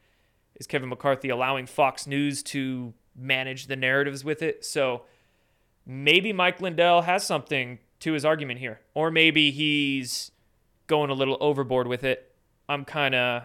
Is 0.57 0.67
Kevin 0.67 0.89
McCarthy 0.89 1.29
allowing 1.29 1.67
Fox 1.67 2.07
News 2.07 2.43
to 2.45 2.93
manage 3.17 3.67
the 3.67 3.77
narratives 3.77 4.25
with 4.25 4.43
it? 4.43 4.65
So 4.65 5.03
maybe 5.87 6.33
Mike 6.33 6.61
Lindell 6.61 7.03
has 7.03 7.25
something 7.25 7.79
to 8.01 8.13
his 8.13 8.25
argument 8.25 8.61
here, 8.61 8.81
or 8.95 9.11
maybe 9.11 9.51
he's 9.51 10.31
going 10.87 11.11
a 11.11 11.15
little 11.15 11.37
overboard 11.41 11.87
with 11.87 12.05
it. 12.05 12.33
I'm 12.69 12.85
kind 12.85 13.15
of 13.15 13.43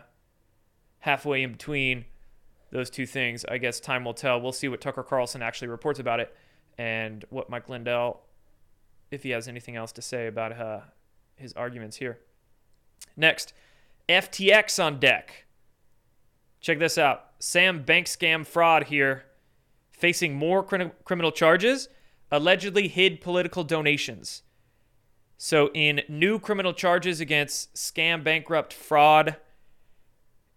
halfway 0.99 1.43
in 1.43 1.53
between 1.53 2.05
those 2.71 2.89
two 2.89 3.05
things. 3.05 3.45
I 3.45 3.57
guess 3.57 3.79
time 3.79 4.03
will 4.03 4.13
tell. 4.13 4.41
We'll 4.41 4.51
see 4.51 4.67
what 4.67 4.81
Tucker 4.81 5.03
Carlson 5.03 5.41
actually 5.41 5.67
reports 5.67 5.99
about 5.99 6.19
it 6.19 6.35
and 6.77 7.23
what 7.29 7.49
Mike 7.49 7.69
Lindell, 7.69 8.21
if 9.11 9.23
he 9.23 9.29
has 9.29 9.47
anything 9.47 9.75
else 9.75 9.91
to 9.93 10.01
say 10.01 10.27
about 10.27 10.51
uh, 10.53 10.79
his 11.35 11.53
arguments 11.53 11.97
here. 11.97 12.19
Next, 13.15 13.53
FTX 14.09 14.83
on 14.83 14.99
deck. 14.99 15.45
Check 16.61 16.79
this 16.79 16.97
out. 16.97 17.25
Sam 17.39 17.83
bank 17.83 18.07
scam 18.07 18.45
fraud 18.45 18.85
here, 18.85 19.25
facing 19.91 20.35
more 20.35 20.63
criminal 20.63 21.31
charges, 21.31 21.89
allegedly 22.31 22.87
hid 22.87 23.21
political 23.21 23.63
donations. 23.63 24.43
So, 25.37 25.69
in 25.73 26.01
new 26.07 26.39
criminal 26.39 26.73
charges 26.73 27.19
against 27.19 27.73
scam 27.73 28.23
bankrupt 28.23 28.73
fraud, 28.73 29.35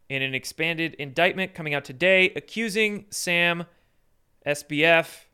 in 0.09 0.23
an 0.23 0.35
expanded 0.35 0.95
indictment 0.95 1.55
coming 1.55 1.75
out 1.75 1.85
today, 1.85 2.33
accusing 2.37 3.07
Sam 3.11 3.65
SBF, 4.47 5.25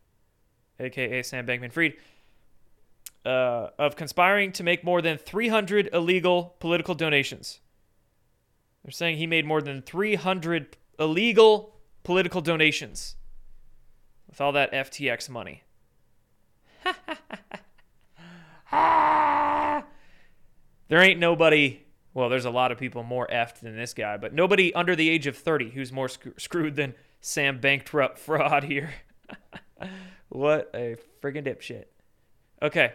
aka 0.80 1.22
Sam 1.22 1.46
Bankman 1.46 1.70
Fried, 1.70 1.94
uh, 3.24 3.68
of 3.78 3.96
conspiring 3.96 4.52
to 4.52 4.62
make 4.62 4.84
more 4.84 5.00
than 5.00 5.16
300 5.18 5.90
illegal 5.92 6.56
political 6.58 6.94
donations. 6.94 7.60
They're 8.84 8.90
saying 8.90 9.18
he 9.18 9.26
made 9.26 9.46
more 9.46 9.62
than 9.62 9.82
300 9.82 10.76
illegal 10.98 11.76
political 12.02 12.40
donations 12.40 13.16
with 14.28 14.40
all 14.40 14.52
that 14.52 14.72
FTX 14.72 15.28
money. 15.28 15.62
there 20.88 21.00
ain't 21.00 21.20
nobody, 21.20 21.84
well, 22.14 22.28
there's 22.28 22.44
a 22.44 22.50
lot 22.50 22.72
of 22.72 22.78
people 22.78 23.02
more 23.04 23.28
effed 23.28 23.60
than 23.60 23.76
this 23.76 23.94
guy, 23.94 24.16
but 24.16 24.32
nobody 24.32 24.74
under 24.74 24.96
the 24.96 25.08
age 25.08 25.26
of 25.28 25.36
30 25.36 25.70
who's 25.70 25.92
more 25.92 26.08
sc- 26.08 26.38
screwed 26.38 26.74
than 26.74 26.94
Sam 27.20 27.60
Bankrupt 27.60 28.18
fraud 28.18 28.64
here. 28.64 28.94
what 30.28 30.70
a 30.74 30.96
friggin' 31.22 31.46
dipshit. 31.46 31.84
Okay, 32.60 32.92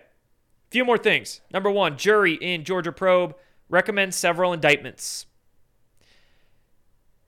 few 0.69 0.86
more 0.86 0.97
things. 0.97 1.41
Number 1.51 1.69
one, 1.69 1.97
jury 1.97 2.34
in 2.34 2.63
Georgia 2.63 2.91
probe 2.91 3.36
recommends 3.69 4.15
several 4.15 4.53
indictments. 4.53 5.25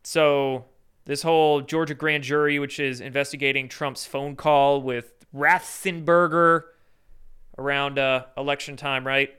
So, 0.04 0.66
this 1.06 1.22
whole 1.22 1.62
Georgia 1.62 1.94
grand 1.94 2.24
jury, 2.24 2.60
which 2.60 2.80
is 2.80 3.02
investigating 3.02 3.68
Trump's 3.68 4.06
phone 4.06 4.36
call 4.36 4.82
with 4.82 5.14
Raffensperger 5.36 6.64
around 7.58 8.00
uh, 8.00 8.26
election 8.38 8.78
time, 8.78 9.06
right? 9.06 9.30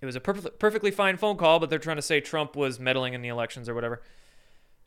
It 0.00 0.06
was 0.06 0.16
a 0.16 0.20
perf- 0.20 0.58
perfectly 0.58 0.90
fine 0.90 1.16
phone 1.16 1.36
call, 1.36 1.60
but 1.60 1.70
they're 1.70 1.78
trying 1.78 1.96
to 1.96 2.02
say 2.02 2.20
Trump 2.20 2.56
was 2.56 2.80
meddling 2.80 3.14
in 3.14 3.22
the 3.22 3.28
elections 3.28 3.68
or 3.68 3.74
whatever. 3.74 4.02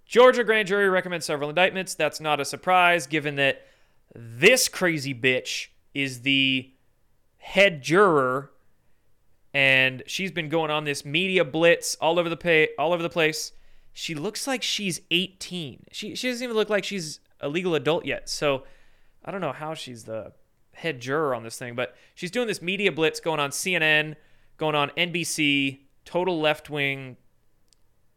Georgia 0.06 0.44
grand 0.44 0.68
jury 0.68 0.90
recommends 0.90 1.26
several 1.26 1.50
indictments. 1.50 1.96
That's 1.96 2.20
not 2.20 2.40
a 2.40 2.46
surprise, 2.46 3.08
given 3.08 3.36
that 3.36 3.66
this 4.14 4.68
crazy 4.68 5.14
bitch 5.14 5.68
is 5.94 6.22
the 6.22 6.73
head 7.44 7.82
juror, 7.82 8.52
and 9.54 10.02
she's 10.08 10.32
been 10.32 10.48
going 10.48 10.72
on 10.72 10.86
this 10.86 11.04
media 11.04 11.44
blitz 11.44 11.96
all 11.96 12.18
over 12.18 12.30
the 12.30 12.38
pay, 12.38 12.70
all 12.80 12.94
over 12.94 13.04
the 13.04 13.10
place. 13.10 13.52
She 13.92 14.16
looks 14.16 14.48
like 14.48 14.64
she's 14.64 15.02
18. 15.12 15.86
She 15.92 16.16
she 16.16 16.30
doesn't 16.30 16.44
even 16.44 16.56
look 16.56 16.70
like 16.70 16.86
she's 16.86 17.20
a 17.42 17.50
legal 17.50 17.76
adult 17.76 18.06
yet. 18.06 18.30
So 18.30 18.64
I 19.24 19.32
don't 19.32 19.42
know 19.42 19.52
how 19.52 19.74
she's 19.74 20.06
the 20.06 20.32
head 20.74 21.02
juror 21.02 21.36
on 21.36 21.44
this 21.44 21.58
thing, 21.60 21.76
but 21.76 21.96
she's 22.16 22.32
doing 22.32 22.48
this 22.48 22.62
media 22.62 22.92
blitz 22.92 23.20
going 23.20 23.42
on 23.42 23.52
CNN, 23.52 24.16
going 24.58 24.74
on 24.74 24.90
NBC, 24.98 25.80
total 26.06 26.40
left 26.40 26.70
wing 26.70 27.18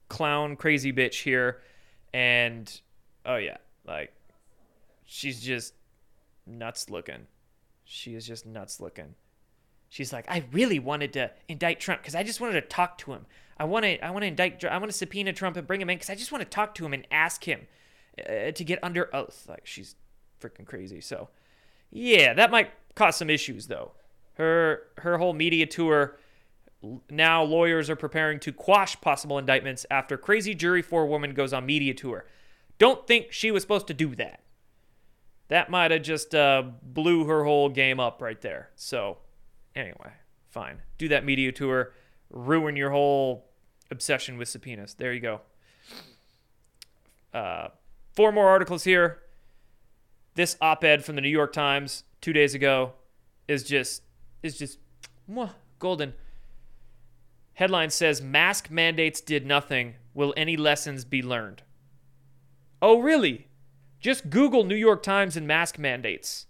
clown 0.08 0.54
crazy 0.54 0.92
bitch 0.92 1.24
here. 1.24 1.60
And 2.14 2.80
oh 3.26 3.36
yeah, 3.36 3.56
like 3.84 4.14
she's 5.04 5.42
just 5.42 5.74
nuts 6.46 6.88
looking. 6.88 7.26
She 7.86 8.14
is 8.14 8.26
just 8.26 8.44
nuts 8.44 8.80
looking. 8.80 9.14
She's 9.88 10.12
like, 10.12 10.26
I 10.28 10.44
really 10.50 10.80
wanted 10.80 11.12
to 11.14 11.30
indict 11.48 11.78
Trump 11.78 12.02
because 12.02 12.16
I 12.16 12.24
just 12.24 12.40
wanted 12.40 12.60
to 12.60 12.66
talk 12.66 12.98
to 12.98 13.12
him. 13.12 13.26
I 13.56 13.64
want 13.64 13.84
to, 13.84 14.04
I 14.04 14.10
want 14.10 14.24
to 14.24 14.26
indict, 14.26 14.64
I 14.64 14.76
want 14.76 14.90
to 14.90 14.96
subpoena 14.96 15.32
Trump 15.32 15.56
and 15.56 15.66
bring 15.66 15.80
him 15.80 15.88
in 15.88 15.96
because 15.96 16.10
I 16.10 16.16
just 16.16 16.32
want 16.32 16.42
to 16.42 16.50
talk 16.50 16.74
to 16.74 16.84
him 16.84 16.92
and 16.92 17.06
ask 17.12 17.44
him 17.44 17.68
uh, 18.18 18.50
to 18.50 18.64
get 18.64 18.80
under 18.82 19.14
oath. 19.14 19.46
Like 19.48 19.66
she's 19.66 19.94
freaking 20.40 20.66
crazy. 20.66 21.00
So, 21.00 21.28
yeah, 21.92 22.34
that 22.34 22.50
might 22.50 22.72
cause 22.96 23.16
some 23.16 23.30
issues 23.30 23.68
though. 23.68 23.92
Her 24.34 24.82
her 24.98 25.18
whole 25.18 25.32
media 25.32 25.64
tour. 25.66 26.18
Now 27.08 27.44
lawyers 27.44 27.88
are 27.88 27.96
preparing 27.96 28.40
to 28.40 28.52
quash 28.52 29.00
possible 29.00 29.38
indictments 29.38 29.86
after 29.90 30.18
crazy 30.18 30.54
jury 30.54 30.82
forewoman 30.82 31.34
goes 31.34 31.52
on 31.52 31.64
media 31.64 31.94
tour. 31.94 32.26
Don't 32.78 33.06
think 33.06 33.32
she 33.32 33.50
was 33.52 33.62
supposed 33.62 33.86
to 33.86 33.94
do 33.94 34.14
that 34.16 34.40
that 35.48 35.70
might 35.70 35.90
have 35.90 36.02
just 36.02 36.34
uh, 36.34 36.62
blew 36.82 37.24
her 37.24 37.44
whole 37.44 37.68
game 37.68 38.00
up 38.00 38.20
right 38.20 38.40
there. 38.40 38.70
So, 38.74 39.18
anyway, 39.74 40.12
fine. 40.50 40.82
Do 40.98 41.08
that 41.08 41.24
media 41.24 41.52
tour, 41.52 41.92
ruin 42.30 42.76
your 42.76 42.90
whole 42.90 43.46
obsession 43.90 44.38
with 44.38 44.48
subpoenas. 44.48 44.94
There 44.94 45.12
you 45.12 45.20
go. 45.20 45.40
Uh, 47.32 47.68
four 48.14 48.32
more 48.32 48.48
articles 48.48 48.84
here. 48.84 49.22
This 50.34 50.56
op-ed 50.60 51.04
from 51.04 51.14
the 51.14 51.20
New 51.20 51.28
York 51.28 51.52
Times 51.52 52.04
two 52.20 52.32
days 52.32 52.54
ago 52.54 52.92
is 53.48 53.62
just 53.62 54.02
is 54.42 54.58
just 54.58 54.78
mwah, 55.30 55.50
golden. 55.78 56.14
Headline 57.54 57.90
says 57.90 58.20
mask 58.20 58.70
mandates 58.70 59.20
did 59.20 59.46
nothing. 59.46 59.94
Will 60.12 60.34
any 60.36 60.56
lessons 60.56 61.04
be 61.04 61.22
learned? 61.22 61.62
Oh, 62.82 63.00
really? 63.00 63.48
Just 64.00 64.30
Google 64.30 64.64
New 64.64 64.76
York 64.76 65.02
Times 65.02 65.36
and 65.36 65.46
mask 65.46 65.78
mandates. 65.78 66.46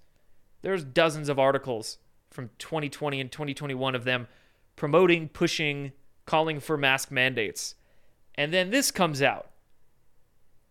There's 0.63 0.85
dozens 0.85 1.29
of 1.29 1.39
articles 1.39 1.99
from 2.31 2.51
2020 2.59 3.21
and 3.21 3.31
2021 3.31 3.95
of 3.95 4.05
them 4.05 4.29
promoting, 4.75 5.29
pushing, 5.29 5.93
calling 6.27 6.61
for 6.61 6.77
mask 6.77 7.11
mandates. 7.11 7.75
And 8.35 8.53
then 8.53 8.71
this 8.71 8.91
comes 8.91 9.23
out. 9.23 9.51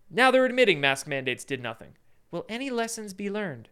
Now 0.10 0.32
they're 0.32 0.46
admitting 0.46 0.80
mask 0.80 1.08
mandates 1.08 1.44
did 1.44 1.62
nothing. 1.62 1.94
Will 2.30 2.46
any 2.48 2.70
lessons 2.70 3.14
be 3.14 3.30
learned? 3.30 3.70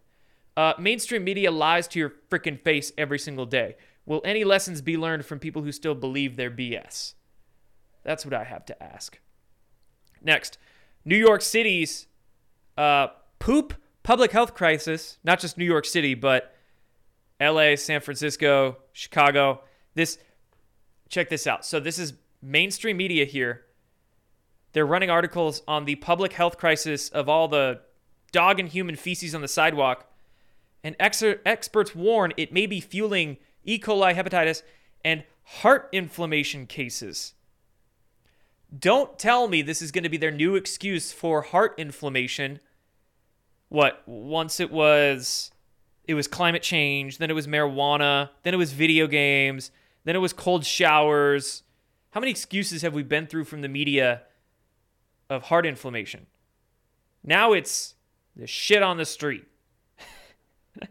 Uh, 0.56 0.74
mainstream 0.78 1.24
media 1.24 1.50
lies 1.50 1.86
to 1.88 1.98
your 1.98 2.12
freaking 2.30 2.60
face 2.60 2.92
every 2.96 3.18
single 3.18 3.46
day. 3.46 3.76
Will 4.06 4.22
any 4.24 4.44
lessons 4.44 4.82
be 4.82 4.96
learned 4.96 5.24
from 5.24 5.38
people 5.38 5.62
who 5.62 5.72
still 5.72 5.94
believe 5.94 6.36
their 6.36 6.50
BS? 6.50 7.14
That's 8.02 8.24
what 8.24 8.34
I 8.34 8.44
have 8.44 8.64
to 8.66 8.82
ask. 8.82 9.18
Next, 10.22 10.58
New 11.04 11.16
York 11.16 11.42
City's 11.42 12.06
uh, 12.76 13.08
poop 13.38 13.74
public 14.02 14.32
health 14.32 14.54
crisis, 14.54 15.18
not 15.24 15.40
just 15.40 15.58
New 15.58 15.64
York 15.64 15.84
City, 15.84 16.14
but 16.14 16.54
LA, 17.40 17.76
San 17.76 18.00
Francisco, 18.00 18.76
Chicago. 18.92 19.60
This, 19.94 20.18
check 21.08 21.28
this 21.28 21.46
out. 21.46 21.64
So, 21.64 21.80
this 21.80 21.98
is 21.98 22.14
mainstream 22.42 22.96
media 22.96 23.24
here. 23.24 23.62
They're 24.72 24.86
running 24.86 25.10
articles 25.10 25.62
on 25.68 25.84
the 25.84 25.94
public 25.96 26.32
health 26.32 26.58
crisis 26.58 27.08
of 27.08 27.28
all 27.28 27.48
the 27.48 27.80
dog 28.32 28.58
and 28.58 28.68
human 28.68 28.96
feces 28.96 29.34
on 29.34 29.40
the 29.40 29.48
sidewalk. 29.48 30.10
And 30.82 30.96
ex- 30.98 31.22
experts 31.22 31.94
warn 31.94 32.32
it 32.36 32.52
may 32.52 32.66
be 32.66 32.80
fueling 32.80 33.38
E. 33.64 33.78
coli 33.78 34.14
hepatitis 34.14 34.62
and 35.04 35.24
heart 35.44 35.88
inflammation 35.92 36.66
cases. 36.66 37.33
Don't 38.76 39.18
tell 39.18 39.48
me 39.48 39.62
this 39.62 39.82
is 39.82 39.92
going 39.92 40.04
to 40.04 40.10
be 40.10 40.16
their 40.16 40.30
new 40.30 40.56
excuse 40.56 41.12
for 41.12 41.42
heart 41.42 41.74
inflammation. 41.78 42.60
What, 43.68 44.02
once 44.06 44.60
it 44.60 44.70
was 44.70 45.50
it 46.06 46.14
was 46.14 46.28
climate 46.28 46.62
change, 46.62 47.18
then 47.18 47.30
it 47.30 47.34
was 47.34 47.46
marijuana, 47.46 48.30
then 48.42 48.52
it 48.54 48.58
was 48.58 48.72
video 48.72 49.06
games, 49.06 49.70
then 50.04 50.14
it 50.14 50.18
was 50.18 50.32
cold 50.32 50.64
showers. 50.64 51.62
How 52.10 52.20
many 52.20 52.30
excuses 52.30 52.82
have 52.82 52.94
we 52.94 53.02
been 53.02 53.26
through 53.26 53.44
from 53.44 53.62
the 53.62 53.68
media 53.68 54.22
of 55.30 55.44
heart 55.44 55.66
inflammation? 55.66 56.26
Now 57.22 57.52
it's 57.52 57.94
the 58.36 58.46
shit 58.46 58.82
on 58.82 58.98
the 58.98 59.06
street. 59.06 59.44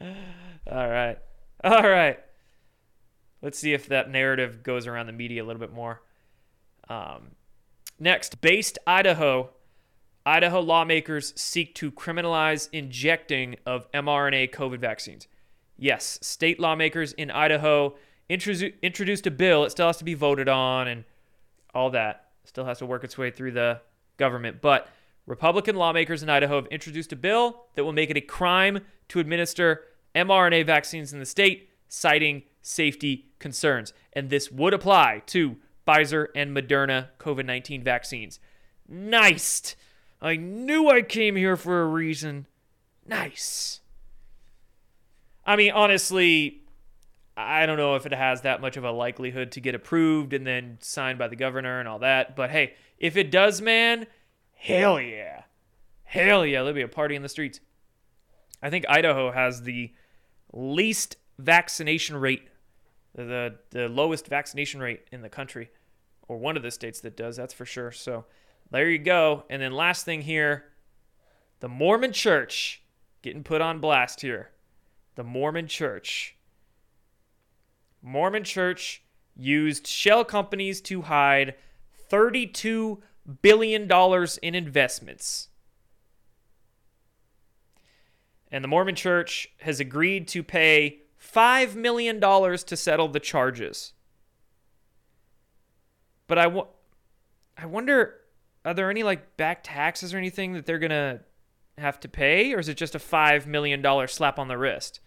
All 0.00 0.88
right. 0.88 1.18
All 1.64 1.88
right. 1.88 2.18
Let's 3.42 3.58
see 3.58 3.72
if 3.72 3.88
that 3.88 4.10
narrative 4.10 4.62
goes 4.62 4.86
around 4.86 5.06
the 5.06 5.12
media 5.12 5.42
a 5.42 5.46
little 5.46 5.60
bit 5.60 5.72
more. 5.72 6.02
Um, 6.90 7.30
Next, 8.00 8.40
based 8.40 8.78
Idaho. 8.86 9.50
Idaho 10.24 10.60
lawmakers 10.60 11.34
seek 11.36 11.74
to 11.76 11.92
criminalize 11.92 12.68
injecting 12.72 13.56
of 13.66 13.90
mRNA 13.92 14.52
COVID 14.52 14.78
vaccines. 14.78 15.28
Yes, 15.76 16.18
state 16.22 16.58
lawmakers 16.58 17.12
in 17.12 17.30
Idaho 17.30 17.96
introduced 18.28 19.26
a 19.26 19.30
bill. 19.30 19.64
It 19.64 19.70
still 19.70 19.86
has 19.86 19.98
to 19.98 20.04
be 20.04 20.14
voted 20.14 20.48
on 20.48 20.88
and 20.88 21.04
all 21.74 21.90
that. 21.90 22.28
Still 22.44 22.64
has 22.64 22.78
to 22.78 22.86
work 22.86 23.04
its 23.04 23.18
way 23.18 23.30
through 23.30 23.52
the 23.52 23.80
government. 24.16 24.62
But 24.62 24.88
Republican 25.26 25.76
lawmakers 25.76 26.22
in 26.22 26.30
Idaho 26.30 26.56
have 26.56 26.66
introduced 26.66 27.12
a 27.12 27.16
bill 27.16 27.64
that 27.74 27.84
will 27.84 27.92
make 27.92 28.10
it 28.10 28.16
a 28.16 28.22
crime 28.22 28.80
to 29.08 29.20
administer 29.20 29.84
mRNA 30.14 30.64
vaccines 30.64 31.12
in 31.12 31.18
the 31.18 31.26
state, 31.26 31.68
citing 31.88 32.44
safety 32.62 33.26
concerns. 33.38 33.92
And 34.12 34.30
this 34.30 34.50
would 34.50 34.74
apply 34.74 35.22
to 35.26 35.56
Pfizer 35.90 36.28
and 36.34 36.56
Moderna 36.56 37.08
COVID 37.18 37.44
19 37.44 37.82
vaccines. 37.82 38.38
Nice. 38.88 39.76
I 40.20 40.36
knew 40.36 40.88
I 40.88 41.02
came 41.02 41.36
here 41.36 41.56
for 41.56 41.82
a 41.82 41.86
reason. 41.86 42.46
Nice. 43.06 43.80
I 45.44 45.56
mean, 45.56 45.72
honestly, 45.72 46.62
I 47.36 47.66
don't 47.66 47.78
know 47.78 47.96
if 47.96 48.06
it 48.06 48.12
has 48.12 48.42
that 48.42 48.60
much 48.60 48.76
of 48.76 48.84
a 48.84 48.90
likelihood 48.90 49.52
to 49.52 49.60
get 49.60 49.74
approved 49.74 50.32
and 50.32 50.46
then 50.46 50.78
signed 50.80 51.18
by 51.18 51.28
the 51.28 51.36
governor 51.36 51.80
and 51.80 51.88
all 51.88 52.00
that. 52.00 52.36
But 52.36 52.50
hey, 52.50 52.74
if 52.98 53.16
it 53.16 53.30
does, 53.30 53.60
man, 53.62 54.06
hell 54.54 55.00
yeah. 55.00 55.44
Hell 56.04 56.44
yeah, 56.44 56.58
there'll 56.58 56.74
be 56.74 56.82
a 56.82 56.88
party 56.88 57.14
in 57.14 57.22
the 57.22 57.28
streets. 57.28 57.60
I 58.62 58.68
think 58.68 58.84
Idaho 58.88 59.32
has 59.32 59.62
the 59.62 59.92
least 60.52 61.16
vaccination 61.38 62.16
rate, 62.16 62.48
the, 63.14 63.56
the 63.70 63.88
lowest 63.88 64.26
vaccination 64.26 64.80
rate 64.80 65.06
in 65.10 65.22
the 65.22 65.30
country, 65.30 65.70
or 66.30 66.38
one 66.38 66.56
of 66.56 66.62
the 66.62 66.70
states 66.70 67.00
that 67.00 67.16
does, 67.16 67.36
that's 67.36 67.52
for 67.52 67.66
sure. 67.66 67.90
So 67.90 68.24
there 68.70 68.88
you 68.88 68.98
go. 68.98 69.42
And 69.50 69.60
then 69.60 69.72
last 69.72 70.04
thing 70.04 70.22
here 70.22 70.66
the 71.58 71.68
Mormon 71.68 72.12
church 72.12 72.82
getting 73.20 73.42
put 73.42 73.60
on 73.60 73.80
blast 73.80 74.20
here. 74.20 74.50
The 75.16 75.24
Mormon 75.24 75.66
church. 75.66 76.36
Mormon 78.00 78.44
church 78.44 79.02
used 79.36 79.88
shell 79.88 80.24
companies 80.24 80.80
to 80.82 81.02
hide 81.02 81.56
$32 82.08 83.00
billion 83.42 83.90
in 84.40 84.54
investments. 84.54 85.48
And 88.52 88.62
the 88.62 88.68
Mormon 88.68 88.94
church 88.94 89.48
has 89.62 89.80
agreed 89.80 90.28
to 90.28 90.44
pay 90.44 91.00
$5 91.20 91.74
million 91.74 92.20
to 92.20 92.76
settle 92.76 93.08
the 93.08 93.20
charges. 93.20 93.94
But 96.30 96.38
I, 96.38 96.44
w- 96.44 96.68
I 97.58 97.66
wonder 97.66 98.20
are 98.64 98.72
there 98.72 98.88
any 98.88 99.02
like 99.02 99.36
back 99.36 99.64
taxes 99.64 100.14
or 100.14 100.16
anything 100.16 100.52
that 100.52 100.64
they're 100.64 100.78
to 100.78 101.22
have 101.76 101.98
to 101.98 102.08
pay? 102.08 102.54
Or 102.54 102.60
is 102.60 102.68
it 102.68 102.76
just 102.76 102.94
a 102.94 103.00
$5 103.00 103.46
million 103.46 103.84
slap 104.06 104.38
on 104.38 104.46
the 104.46 104.56
wrist? 104.56 105.00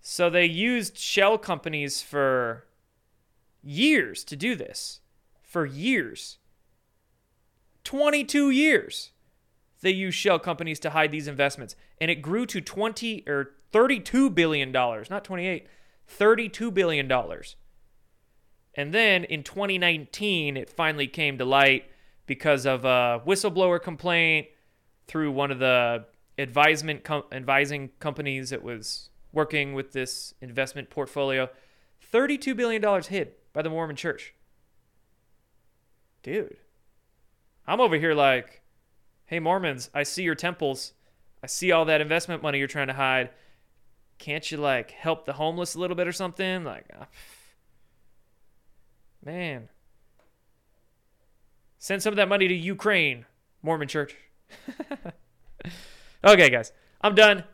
So 0.00 0.30
they 0.30 0.46
used 0.46 0.96
shell 0.96 1.36
companies 1.36 2.00
for 2.00 2.64
years 3.62 4.24
to 4.24 4.36
do 4.36 4.54
this. 4.54 5.00
For 5.42 5.66
years. 5.66 6.38
22 7.84 8.48
years. 8.48 9.10
They 9.82 9.90
used 9.90 10.16
shell 10.16 10.38
companies 10.38 10.80
to 10.80 10.90
hide 10.90 11.12
these 11.12 11.28
investments. 11.28 11.76
And 12.00 12.10
it 12.10 12.22
grew 12.22 12.46
to 12.46 12.62
20 12.62 13.24
or 13.26 13.50
32 13.70 14.30
billion 14.30 14.72
dollars, 14.72 15.10
not 15.10 15.24
28, 15.24 15.66
32 16.06 16.70
billion 16.70 17.06
dollars. 17.06 17.56
And 18.78 18.94
then 18.94 19.24
in 19.24 19.42
2019, 19.42 20.56
it 20.56 20.70
finally 20.70 21.08
came 21.08 21.36
to 21.38 21.44
light 21.44 21.90
because 22.26 22.64
of 22.64 22.84
a 22.84 23.20
whistleblower 23.26 23.82
complaint 23.82 24.46
through 25.08 25.32
one 25.32 25.50
of 25.50 25.58
the 25.58 26.04
advisement 26.38 27.02
com- 27.02 27.24
advising 27.32 27.90
companies 27.98 28.50
that 28.50 28.62
was 28.62 29.10
working 29.32 29.74
with 29.74 29.90
this 29.94 30.32
investment 30.40 30.90
portfolio. 30.90 31.48
$32 32.12 32.56
billion 32.56 33.02
hid 33.02 33.32
by 33.52 33.62
the 33.62 33.68
Mormon 33.68 33.96
church. 33.96 34.32
Dude, 36.22 36.58
I'm 37.66 37.80
over 37.80 37.96
here 37.96 38.14
like, 38.14 38.62
hey, 39.26 39.40
Mormons, 39.40 39.90
I 39.92 40.04
see 40.04 40.22
your 40.22 40.36
temples. 40.36 40.92
I 41.42 41.48
see 41.48 41.72
all 41.72 41.84
that 41.86 42.00
investment 42.00 42.44
money 42.44 42.58
you're 42.60 42.68
trying 42.68 42.86
to 42.86 42.92
hide. 42.92 43.30
Can't 44.18 44.48
you, 44.52 44.58
like, 44.58 44.92
help 44.92 45.26
the 45.26 45.32
homeless 45.32 45.74
a 45.74 45.80
little 45.80 45.96
bit 45.96 46.06
or 46.06 46.12
something? 46.12 46.62
Like, 46.62 46.86
uh, 46.96 47.06
Man. 49.28 49.68
Send 51.76 52.02
some 52.02 52.14
of 52.14 52.16
that 52.16 52.30
money 52.30 52.48
to 52.48 52.54
Ukraine, 52.54 53.26
Mormon 53.62 53.86
Church. 53.86 54.16
okay, 56.24 56.48
guys. 56.48 56.72
I'm 57.02 57.14
done. 57.14 57.44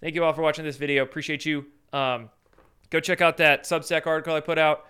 Thank 0.00 0.16
you 0.16 0.24
all 0.24 0.32
for 0.32 0.42
watching 0.42 0.64
this 0.64 0.76
video. 0.76 1.04
Appreciate 1.04 1.46
you. 1.46 1.66
Um, 1.92 2.30
go 2.90 2.98
check 2.98 3.20
out 3.20 3.36
that 3.36 3.62
Substack 3.62 4.08
article 4.08 4.34
I 4.34 4.40
put 4.40 4.58
out. 4.58 4.86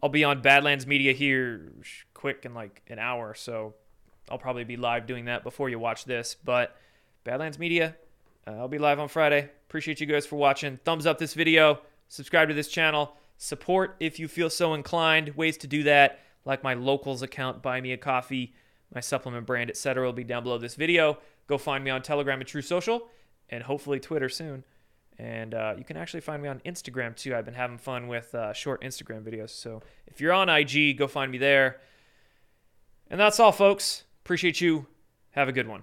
I'll 0.00 0.10
be 0.10 0.22
on 0.22 0.42
Badlands 0.42 0.86
Media 0.86 1.12
here 1.12 1.72
quick 2.14 2.44
in 2.44 2.54
like 2.54 2.82
an 2.86 3.00
hour, 3.00 3.34
so 3.34 3.74
I'll 4.30 4.38
probably 4.38 4.62
be 4.62 4.76
live 4.76 5.08
doing 5.08 5.24
that 5.24 5.42
before 5.42 5.70
you 5.70 5.80
watch 5.80 6.04
this. 6.04 6.36
But 6.36 6.76
Badlands 7.24 7.58
Media, 7.58 7.96
uh, 8.46 8.52
I'll 8.52 8.68
be 8.68 8.78
live 8.78 9.00
on 9.00 9.08
Friday. 9.08 9.50
Appreciate 9.68 10.00
you 10.00 10.06
guys 10.06 10.24
for 10.24 10.36
watching. 10.36 10.78
Thumbs 10.84 11.04
up 11.04 11.18
this 11.18 11.34
video. 11.34 11.80
Subscribe 12.06 12.46
to 12.46 12.54
this 12.54 12.68
channel. 12.68 13.16
Support 13.42 13.96
if 14.00 14.18
you 14.18 14.28
feel 14.28 14.50
so 14.50 14.74
inclined. 14.74 15.30
Ways 15.30 15.56
to 15.58 15.66
do 15.66 15.82
that, 15.84 16.20
like 16.44 16.62
my 16.62 16.74
locals 16.74 17.22
account, 17.22 17.62
buy 17.62 17.80
me 17.80 17.92
a 17.92 17.96
coffee, 17.96 18.52
my 18.94 19.00
supplement 19.00 19.46
brand, 19.46 19.70
etc., 19.70 20.04
will 20.04 20.12
be 20.12 20.24
down 20.24 20.42
below 20.42 20.58
this 20.58 20.74
video. 20.74 21.16
Go 21.46 21.56
find 21.56 21.82
me 21.82 21.90
on 21.90 22.02
Telegram 22.02 22.38
and 22.38 22.46
Truth 22.46 22.66
Social, 22.66 23.08
and 23.48 23.62
hopefully 23.62 23.98
Twitter 23.98 24.28
soon. 24.28 24.62
And 25.18 25.54
uh, 25.54 25.74
you 25.78 25.84
can 25.84 25.96
actually 25.96 26.20
find 26.20 26.42
me 26.42 26.50
on 26.50 26.60
Instagram 26.66 27.16
too. 27.16 27.34
I've 27.34 27.46
been 27.46 27.54
having 27.54 27.78
fun 27.78 28.08
with 28.08 28.34
uh, 28.34 28.52
short 28.52 28.82
Instagram 28.82 29.22
videos. 29.22 29.48
So 29.48 29.80
if 30.06 30.20
you're 30.20 30.34
on 30.34 30.50
IG, 30.50 30.98
go 30.98 31.06
find 31.06 31.32
me 31.32 31.38
there. 31.38 31.80
And 33.08 33.18
that's 33.18 33.40
all, 33.40 33.52
folks. 33.52 34.04
Appreciate 34.22 34.60
you. 34.60 34.86
Have 35.30 35.48
a 35.48 35.52
good 35.52 35.66
one. 35.66 35.82